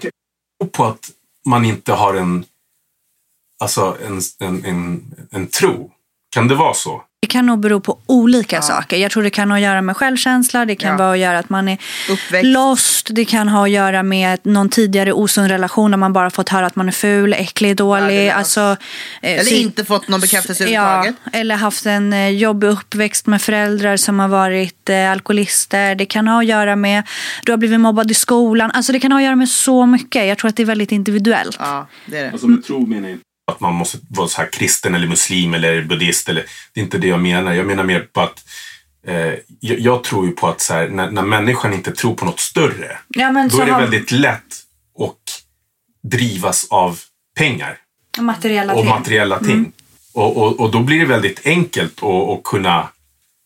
på 0.72 0.86
att 0.86 1.10
man 1.46 1.66
inte 1.66 1.94
har 1.94 2.14
en, 2.14 2.46
alltså 3.60 3.98
en, 4.06 4.22
en, 4.40 4.66
en, 4.66 5.12
en 5.32 5.48
tro. 5.48 5.92
Kan 6.34 6.48
det 6.48 6.56
vara 6.56 6.74
så? 6.74 7.04
Det 7.22 7.28
kan 7.28 7.46
nog 7.46 7.60
bero 7.60 7.80
på 7.80 7.98
olika 8.06 8.62
saker. 8.62 8.98
Jag 8.98 9.12
tror 9.12 9.24
det 9.24 9.30
kan 9.30 9.52
ha 9.52 9.58
att 9.58 9.64
göra 9.64 9.82
med 9.82 9.98
självkänsla, 9.98 10.66
det 10.66 10.76
kan 10.76 10.92
Ja. 10.92 10.98
vara 10.98 11.12
att 11.12 11.20
göra 11.20 11.40
att 11.40 11.50
man 11.50 11.68
är 11.70 11.78
Uppväxt. 12.10 12.46
lost, 12.48 13.08
det 13.12 13.26
kan 13.26 13.48
ha 13.50 13.64
att 13.64 13.70
göra 13.72 14.04
med 14.04 14.40
någon 14.44 14.70
tidigare 14.70 15.14
osund 15.14 15.48
relation 15.48 15.92
där 15.92 15.98
man 15.98 16.14
bara 16.14 16.30
fått 16.30 16.50
höra 16.50 16.66
att 16.66 16.76
man 16.76 16.88
är 16.88 16.92
ful, 16.92 17.34
äcklig, 17.34 17.76
dålig. 17.76 18.04
Värdelös. 18.04 18.34
alltså, 18.36 18.60
eh, 19.22 19.32
Eller 19.34 19.44
så- 19.44 19.56
inte 19.56 19.86
fått 19.86 20.08
någon 20.08 20.20
bekräftelse 20.22 20.64
ja, 20.70 20.82
överhuvudtaget. 20.82 21.16
eller 21.34 21.56
haft 21.56 21.86
en 21.86 22.14
eh, 22.14 22.30
jobbig 22.30 22.68
uppväxt 22.68 23.28
med 23.28 23.42
föräldrar 23.42 23.98
som 23.98 24.20
har 24.20 24.28
varit 24.28 24.90
eh, 24.90 25.12
alkoholister. 25.12 25.96
Det 25.96 26.06
kan 26.06 26.28
ha 26.28 26.40
att 26.40 26.46
göra 26.46 26.76
med 26.76 27.04
du 27.46 27.52
har 27.52 27.58
blivit 27.58 27.80
mobbad 27.80 28.12
i 28.12 28.14
skolan. 28.14 28.72
Alltså 28.72 28.92
det 28.94 29.00
kan 29.00 29.12
ha 29.12 29.20
att 29.20 29.26
göra 29.26 29.36
med 29.36 29.50
så 29.50 29.86
mycket. 29.86 30.26
Jag 30.28 30.38
tror 30.38 30.50
att 30.50 30.56
det 30.56 30.64
är 30.64 30.68
väldigt 30.68 30.92
individuellt. 30.92 31.56
Ja, 31.60 31.88
det 32.06 32.18
är 32.18 32.24
det. 32.24 32.32
Alltså 32.32 32.48
med 32.48 32.64
tro 32.64 32.86
menar 32.86 33.10
jag 33.10 33.18
att 33.50 33.60
man 33.60 33.74
måste 33.74 33.98
vara 34.10 34.28
så 34.28 34.42
här 34.42 34.50
kristen 34.52 34.96
eller 34.96 35.08
muslim 35.08 35.54
eller 35.54 35.82
buddhist. 35.82 36.30
Eller, 36.30 36.46
det 36.74 36.80
är 36.80 36.84
inte 36.84 36.98
det 36.98 37.08
jag 37.08 37.20
menar. 37.20 37.54
Jag 37.54 37.68
menar 37.68 37.84
mer 37.84 38.00
på 38.00 38.22
att 38.22 38.44
eh, 39.08 39.34
jag, 39.60 39.80
jag 39.80 40.04
tror 40.04 40.26
ju 40.26 40.32
på 40.32 40.48
att 40.48 40.62
så 40.62 40.74
här, 40.74 40.88
när, 40.88 41.12
när 41.12 41.22
människan 41.22 41.74
inte 41.74 41.92
tror 41.92 42.16
på 42.16 42.26
något 42.26 42.40
större. 42.40 42.98
Ja, 43.08 43.32
men 43.32 43.48
Då 43.50 43.62
är 43.62 43.66
det 43.66 43.72
har- 43.72 43.82
väldigt 43.82 44.12
lätt 44.12 44.56
att 45.00 45.42
drivas 46.12 46.68
av 46.70 47.00
pengar. 47.38 47.78
Materiella 48.20 48.74
och 48.74 48.80
ting. 48.82 48.90
materiella 48.90 49.40
ting. 49.40 49.52
Mm. 49.52 49.72
Och, 50.14 50.38
och, 50.38 50.60
och 50.60 50.72
då 50.72 50.80
blir 50.80 51.00
det 51.00 51.06
väldigt 51.06 51.46
enkelt 51.46 52.04
att, 52.04 52.30
att 52.30 52.44
kunna 52.44 52.90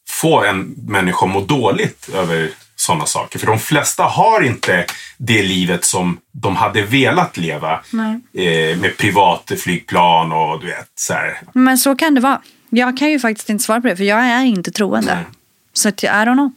få 0.10 0.44
en 0.44 0.76
människa 0.88 1.26
att 1.26 1.32
må 1.32 1.42
dåligt 1.42 2.10
över 2.14 2.52
sådana 2.84 3.06
saker. 3.06 3.40
För 3.40 3.48
de 3.48 3.60
flesta 3.60 4.04
har 4.04 4.42
inte 4.42 4.86
det 5.18 5.44
livet 5.44 5.86
som 5.86 6.18
de 6.32 6.56
hade 6.56 6.82
velat 6.82 7.38
leva. 7.38 7.80
Nej. 7.90 8.20
Eh, 8.48 8.78
med 8.78 8.98
privat 8.98 9.52
flygplan 9.58 10.32
och 10.32 10.60
du 10.60 10.68
vet 10.68 10.92
så 10.96 11.14
här. 11.14 11.42
Men 11.54 11.78
så 11.78 11.96
kan 11.96 12.16
det 12.16 12.22
vara. 12.22 12.42
Jag 12.70 12.98
kan 12.98 13.10
ju 13.10 13.20
faktiskt 13.20 13.50
inte 13.50 13.64
svara 13.64 13.82
på 13.82 13.88
det 13.88 13.96
för 13.96 14.04
jag 14.04 14.20
är 14.20 14.44
inte 14.44 14.72
troende. 14.72 15.16
Nej. 15.16 15.26
Så 15.74 15.90
att, 15.90 16.04
I 16.04 16.08
don't 16.08 16.34
know. 16.34 16.52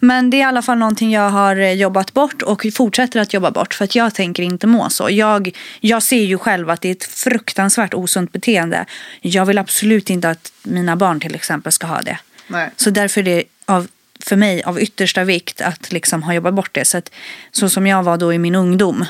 Men 0.00 0.30
det 0.30 0.36
är 0.36 0.38
i 0.38 0.42
alla 0.42 0.62
fall 0.62 0.78
någonting 0.78 1.10
jag 1.10 1.30
har 1.30 1.56
eh, 1.56 1.72
jobbat 1.72 2.14
bort 2.14 2.42
och 2.42 2.66
fortsätter 2.74 3.20
att 3.20 3.34
jobba 3.34 3.50
bort 3.50 3.74
för 3.74 3.84
att 3.84 3.94
jag 3.94 4.14
tänker 4.14 4.42
inte 4.42 4.66
må 4.66 4.90
så. 4.90 5.10
Jag, 5.10 5.56
jag 5.80 6.02
ser 6.02 6.22
ju 6.22 6.38
själv 6.38 6.70
att 6.70 6.80
det 6.80 6.88
är 6.88 6.92
ett 6.92 7.04
fruktansvärt 7.04 7.94
osunt 7.94 8.32
beteende. 8.32 8.86
Jag 9.20 9.46
vill 9.46 9.58
absolut 9.58 10.10
inte 10.10 10.30
att 10.30 10.52
mina 10.62 10.96
barn 10.96 11.20
till 11.20 11.34
exempel 11.34 11.72
ska 11.72 11.86
ha 11.86 12.00
det. 12.02 12.18
Nej. 12.46 12.70
Så 12.76 12.90
därför 12.90 13.20
är 13.20 13.24
det 13.24 13.42
av, 13.66 13.88
för 14.20 14.36
mig 14.36 14.62
av 14.62 14.80
yttersta 14.80 15.24
vikt 15.24 15.60
att 15.60 15.92
liksom 15.92 16.22
ha 16.22 16.34
jobbat 16.34 16.54
bort 16.54 16.74
det. 16.74 16.84
Så, 16.84 16.98
att, 16.98 17.10
så 17.50 17.68
som 17.68 17.86
jag 17.86 18.02
var 18.02 18.16
då 18.16 18.32
i 18.32 18.38
min 18.38 18.54
ungdom, 18.54 19.04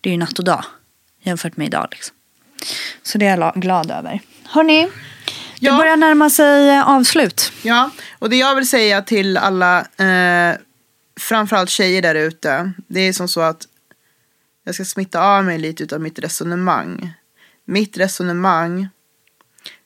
det 0.00 0.08
är 0.10 0.12
ju 0.12 0.18
natt 0.18 0.38
och 0.38 0.44
dag 0.44 0.64
jämfört 1.22 1.56
med 1.56 1.66
idag. 1.66 1.88
Liksom. 1.90 2.16
Så 3.02 3.18
det 3.18 3.26
är 3.26 3.30
jag 3.30 3.38
la- 3.38 3.52
glad 3.56 3.90
över. 3.90 4.20
Hörni, 4.44 4.82
det 4.84 4.90
Ja. 5.66 5.76
börjar 5.76 5.96
närma 5.96 6.30
sig 6.30 6.68
eh, 6.70 6.88
avslut. 6.88 7.52
Ja, 7.62 7.90
och 8.18 8.30
det 8.30 8.36
jag 8.36 8.54
vill 8.54 8.68
säga 8.68 9.02
till 9.02 9.36
alla, 9.36 9.78
eh, 9.80 10.56
framförallt 11.20 11.70
tjejer 11.70 12.02
där 12.02 12.14
ute, 12.14 12.72
det 12.88 13.00
är 13.00 13.12
som 13.12 13.28
så 13.28 13.40
att 13.40 13.62
jag 14.64 14.74
ska 14.74 14.84
smitta 14.84 15.20
av 15.20 15.44
mig 15.44 15.58
lite 15.58 15.82
utav 15.82 16.00
mitt 16.00 16.18
resonemang. 16.18 17.12
mitt 17.64 17.98
resonemang, 17.98 18.88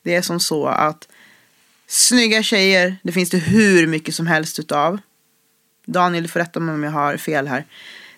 det 0.03 0.15
är 0.15 0.23
som 0.23 0.41
så 0.41 0.67
att 0.67 1.09
snygga 1.91 2.43
tjejer, 2.43 2.97
det 3.03 3.13
finns 3.13 3.31
det 3.31 3.39
hur 3.39 3.87
mycket 3.87 4.15
som 4.15 4.27
helst 4.27 4.59
utav. 4.59 4.99
Daniel, 5.87 6.23
du 6.23 6.29
får 6.29 6.41
rätta 6.41 6.61
mig 6.61 6.75
om 6.75 6.83
jag 6.83 6.91
har 6.91 7.17
fel 7.17 7.49
här. 7.49 7.65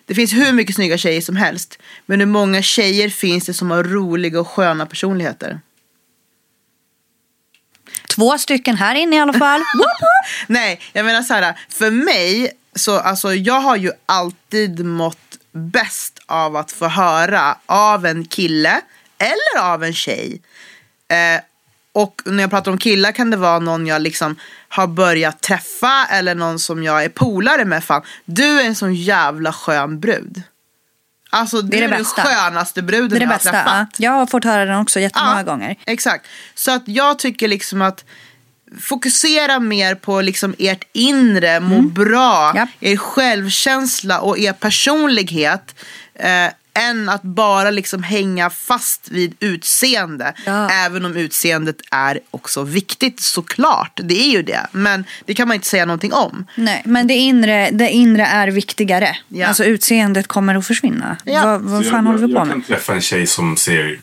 Det 0.05 0.15
finns 0.15 0.33
hur 0.33 0.53
mycket 0.53 0.75
snygga 0.75 0.97
tjejer 0.97 1.21
som 1.21 1.35
helst. 1.35 1.79
Men 2.05 2.19
hur 2.19 2.27
många 2.27 2.61
tjejer 2.61 3.09
finns 3.09 3.45
det 3.45 3.53
som 3.53 3.71
har 3.71 3.83
roliga 3.83 4.39
och 4.39 4.47
sköna 4.47 4.85
personligheter? 4.85 5.59
Två 8.15 8.37
stycken 8.37 8.75
här 8.75 8.95
inne 8.95 9.15
i 9.15 9.19
alla 9.19 9.33
fall. 9.33 9.61
Nej, 10.47 10.81
jag 10.93 11.05
menar 11.05 11.21
så 11.21 11.33
här. 11.33 11.59
För 11.69 11.91
mig, 11.91 12.51
så 12.75 12.99
alltså 12.99 13.33
jag 13.33 13.59
har 13.61 13.75
ju 13.75 13.91
alltid 14.05 14.85
mått 14.85 15.37
bäst 15.51 16.19
av 16.25 16.55
att 16.55 16.71
få 16.71 16.87
höra 16.87 17.57
av 17.65 18.05
en 18.05 18.25
kille 18.25 18.81
eller 19.17 19.73
av 19.73 19.83
en 19.83 19.93
tjej. 19.93 20.41
Eh, 21.07 21.41
och 21.93 22.21
när 22.25 22.43
jag 22.43 22.49
pratar 22.49 22.71
om 22.71 22.77
killar 22.77 23.11
kan 23.11 23.29
det 23.29 23.37
vara 23.37 23.59
någon 23.59 23.87
jag 23.87 24.01
liksom 24.01 24.35
har 24.69 24.87
börjat 24.87 25.41
träffa 25.41 26.05
eller 26.11 26.35
någon 26.35 26.59
som 26.59 26.83
jag 26.83 27.03
är 27.03 27.09
polare 27.09 27.65
med. 27.65 27.83
Fan, 27.83 28.01
du 28.25 28.59
är 28.61 28.65
en 28.65 28.75
sån 28.75 28.95
jävla 28.95 29.53
skön 29.53 29.99
brud. 29.99 30.43
Alltså 31.29 31.61
Det 31.61 31.77
är 31.77 31.87
det 31.87 31.95
är, 31.95 31.97
den 31.97 32.05
skönaste 32.05 32.81
bruden 32.81 33.09
Det 33.09 33.15
är 33.15 33.19
det 33.19 33.23
jag 33.25 33.29
har 33.29 33.35
bästa. 33.35 33.51
träffat. 33.51 33.87
Ja. 33.97 34.03
Jag 34.05 34.11
har 34.11 34.25
fått 34.25 34.43
höra 34.43 34.65
den 34.65 34.79
också 34.79 34.99
jättemånga 34.99 35.37
Ja, 35.37 35.43
gånger. 35.43 35.75
Exakt. 35.85 36.25
Så 36.55 36.71
att 36.71 36.83
jag 36.85 37.19
tycker 37.19 37.47
liksom 37.47 37.81
att 37.81 38.05
fokusera 38.81 39.59
mer 39.59 39.95
på 39.95 40.21
liksom 40.21 40.55
ert 40.59 40.83
inre, 40.93 41.59
må 41.59 41.81
bra, 41.81 42.49
Mm. 42.49 42.57
Japp. 42.57 42.69
er 42.79 42.97
självkänsla 42.97 44.19
och 44.21 44.37
er 44.37 44.53
personlighet. 44.53 45.75
Eh, 46.15 46.47
än 46.79 47.09
att 47.09 47.21
bara 47.21 47.71
liksom 47.71 48.03
hänga 48.03 48.49
fast 48.49 49.09
vid 49.09 49.35
utseende. 49.39 50.33
Ja. 50.45 50.69
Även 50.69 51.05
om 51.05 51.15
utseendet 51.17 51.75
är 51.91 52.19
också 52.31 52.63
viktigt 52.63 53.19
såklart. 53.19 53.99
Det 54.03 54.19
är 54.21 54.29
ju 54.31 54.43
det. 54.43 54.67
Men 54.71 55.05
det 55.25 55.33
kan 55.33 55.47
man 55.47 55.55
inte 55.55 55.67
säga 55.67 55.85
någonting 55.85 56.13
om. 56.13 56.45
Nej, 56.55 56.81
men 56.85 57.07
det 57.07 57.13
inre, 57.13 57.69
det 57.71 57.89
inre 57.89 58.25
är 58.25 58.47
viktigare. 58.47 59.17
Ja. 59.27 59.47
Alltså 59.47 59.63
utseendet 59.65 60.27
kommer 60.27 60.55
att 60.55 60.67
försvinna. 60.67 61.17
Ja. 61.23 61.45
Vad, 61.45 61.61
vad 61.61 61.85
fan 61.85 62.05
jag, 62.05 62.11
håller 62.11 62.27
vi 62.27 62.33
jag, 62.33 62.35
på 62.35 62.39
jag 62.39 62.47
kan 62.49 62.57
med? 62.57 62.67
träffa 62.67 62.93
en 62.93 63.01
tjej 63.01 63.27
som 63.27 63.57
ser 63.57 63.99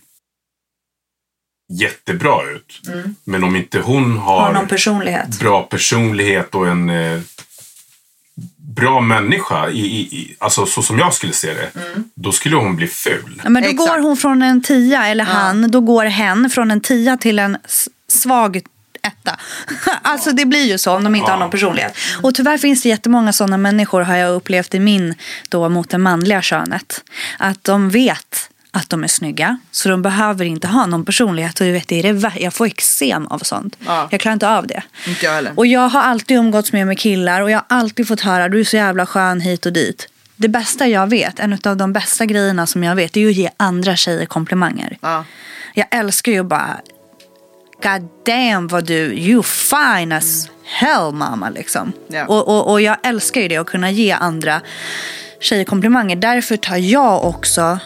jättebra 1.72 2.50
ut. 2.50 2.80
Men 3.24 3.44
om 3.44 3.56
inte 3.56 3.78
hon 3.80 4.16
har, 4.18 4.40
Har 4.40 4.52
någon 4.52 4.68
personlighet. 4.68 5.40
bra 5.40 5.62
personlighet 5.62 6.54
och 6.54 6.68
en 6.68 6.90
eh, 6.90 7.20
bra 8.56 9.00
människa, 9.00 9.68
i, 9.70 9.80
i, 9.80 10.00
i, 10.00 10.36
alltså 10.38 10.66
så 10.66 10.82
som 10.82 10.98
jag 10.98 11.14
skulle 11.14 11.32
se 11.32 11.54
det, 11.54 11.70
då 12.14 12.32
skulle 12.32 12.56
hon 12.56 12.76
bli 12.76 12.86
ful. 12.86 13.40
Ja, 13.44 13.50
men 13.50 13.62
då 13.62 13.68
Exakt. 13.68 13.88
går 13.90 13.98
hon 13.98 14.16
från 14.16 14.42
en 14.42 14.62
tia, 14.62 15.06
eller 15.06 15.24
han, 15.24 15.70
då 15.70 15.80
går 15.80 16.04
hen 16.04 16.50
från 16.50 16.70
en 16.70 16.80
tia 16.80 17.16
till 17.16 17.38
en 17.38 17.56
svag 18.08 18.60
etta. 19.02 19.36
alltså 20.02 20.30
det 20.32 20.44
blir 20.44 20.64
ju 20.64 20.78
så 20.78 20.92
om 20.92 21.04
de 21.04 21.14
inte 21.14 21.30
har 21.30 21.36
Ja. 21.38 21.40
någon 21.40 21.50
personlighet. 21.50 21.94
Och 22.22 22.34
tyvärr 22.34 22.58
finns 22.58 22.82
det 22.82 22.88
jättemånga 22.88 23.32
sådana 23.32 23.56
människor 23.56 24.00
har 24.00 24.16
jag 24.16 24.34
upplevt 24.34 24.74
i 24.74 24.80
min 24.80 25.14
då 25.48 25.68
mot 25.68 25.90
det 25.90 25.98
manliga 25.98 26.42
könet. 26.42 27.04
Att 27.38 27.64
de 27.64 27.90
vet 27.90 28.49
att 28.70 28.90
de 28.90 29.04
är 29.04 29.08
snygga 29.08 29.58
så 29.70 29.88
de 29.88 30.02
behöver 30.02 30.44
inte 30.44 30.68
ha 30.68 30.86
någon 30.86 31.04
personlighet. 31.04 31.60
Och 31.60 31.66
du 31.66 31.72
vet, 31.72 31.88
det 31.88 32.08
är 32.08 32.12
det, 32.12 32.32
jag 32.40 32.54
får 32.54 32.66
eksem 32.66 33.26
av 33.26 33.38
sånt. 33.38 33.76
Ja. 33.86 34.08
Jag 34.10 34.20
klarar 34.20 34.32
inte 34.32 34.48
av 34.48 34.66
det. 34.66 34.82
Inte 35.06 35.24
jag 35.24 35.32
heller. 35.32 35.52
Och 35.56 35.66
jag 35.66 35.88
har 35.88 36.02
alltid 36.02 36.36
umgåtts 36.36 36.72
med, 36.72 36.86
med 36.86 36.98
killar 36.98 37.40
och 37.40 37.50
jag 37.50 37.58
har 37.58 37.66
alltid 37.68 38.08
fått 38.08 38.20
höra 38.20 38.48
du 38.48 38.60
är 38.60 38.64
så 38.64 38.76
jävla 38.76 39.06
skön 39.06 39.40
hit 39.40 39.66
och 39.66 39.72
dit. 39.72 40.08
Det 40.36 40.48
bästa 40.48 40.88
jag 40.88 41.06
vet, 41.10 41.40
en 41.40 41.58
av 41.64 41.76
de 41.76 41.92
bästa 41.92 42.26
grejerna 42.26 42.66
som 42.66 42.84
jag 42.84 42.94
vet, 42.94 43.16
är 43.16 43.28
att 43.28 43.34
ge 43.34 43.50
andra 43.56 43.96
tjejer 43.96 44.26
komplimanger. 44.26 44.98
Ja. 45.00 45.24
Jag 45.74 45.86
älskar 45.90 46.32
ju 46.32 46.42
bara 46.42 46.80
God 47.82 48.08
damn 48.26 48.68
vad 48.68 48.84
du, 48.84 49.14
you 49.14 49.42
fine 49.42 50.12
as 50.12 50.48
hell 50.64 51.12
mamma 51.12 51.50
liksom. 51.50 51.92
Ja. 52.08 52.26
Och, 52.26 52.48
och, 52.48 52.70
och 52.70 52.80
jag 52.80 52.96
älskar 53.02 53.40
ju 53.40 53.48
det 53.48 53.56
att 53.56 53.66
kunna 53.66 53.90
ge 53.90 54.10
andra 54.10 54.60
tjejer 55.40 55.64
komplimanger. 55.64 56.16
Därför 56.16 56.56
tar 56.56 56.76
jag 56.76 57.24
också 57.24 57.78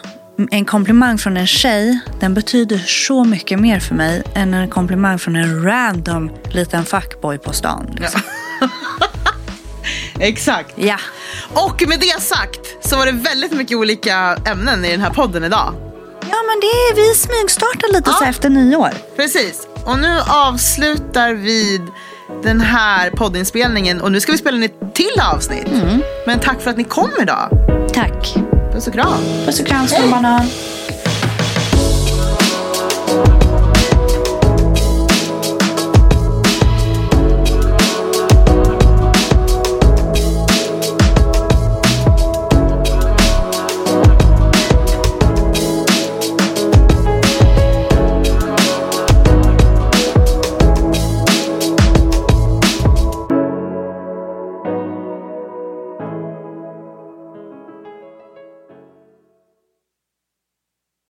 en 0.50 0.64
komplimang 0.64 1.18
från 1.18 1.36
en 1.36 1.46
tjej, 1.46 1.98
den 2.20 2.34
betyder 2.34 2.78
så 2.78 3.24
mycket 3.24 3.60
mer 3.60 3.80
för 3.80 3.94
mig 3.94 4.22
än 4.34 4.54
en 4.54 4.68
komplimang 4.68 5.18
från 5.18 5.36
en 5.36 5.62
random 5.64 6.30
liten 6.50 6.84
fuckboy 6.84 7.38
på 7.38 7.52
stan. 7.52 7.90
Liksom. 8.00 8.20
Exakt. 10.20 10.72
Ja. 10.76 10.96
Och 11.52 11.82
med 11.88 12.00
det 12.00 12.22
sagt 12.22 12.60
så 12.80 12.96
var 12.96 13.06
det 13.06 13.12
väldigt 13.12 13.52
mycket 13.52 13.76
olika 13.76 14.36
ämnen 14.46 14.84
i 14.84 14.90
den 14.90 15.00
här 15.00 15.10
podden 15.10 15.44
idag. 15.44 15.74
ja, 16.20 16.36
men 16.46 16.60
det 16.60 16.66
är, 16.66 16.94
vi 16.96 17.14
smygstartar 17.14 17.92
lite 17.92 18.10
Ja. 18.10 18.16
så 18.18 18.24
efter 18.24 18.50
nyår. 18.50 18.90
Precis. 19.16 19.68
Och 19.84 19.98
nu 19.98 20.18
avslutar 20.26 21.32
vi 21.32 21.80
den 22.42 22.60
här 22.60 23.10
poddinspelningen 23.10 24.00
och 24.00 24.12
nu 24.12 24.20
ska 24.20 24.32
vi 24.32 24.38
spela 24.38 24.56
in 24.56 24.62
ett 24.62 24.94
till 24.94 25.20
avsnitt. 25.32 25.66
Men 26.26 26.40
tack 26.40 26.60
för 26.62 26.70
att 26.70 26.76
ni 26.76 26.84
kom 26.84 27.10
idag. 27.22 27.48
Tack. 27.94 28.34
Puss 28.74 28.86
och 28.86 28.92
kram. 28.92 29.24
Puss 29.44 29.60
och 29.60 29.66
kram, 29.66 29.88
skolbanan. 29.88 30.40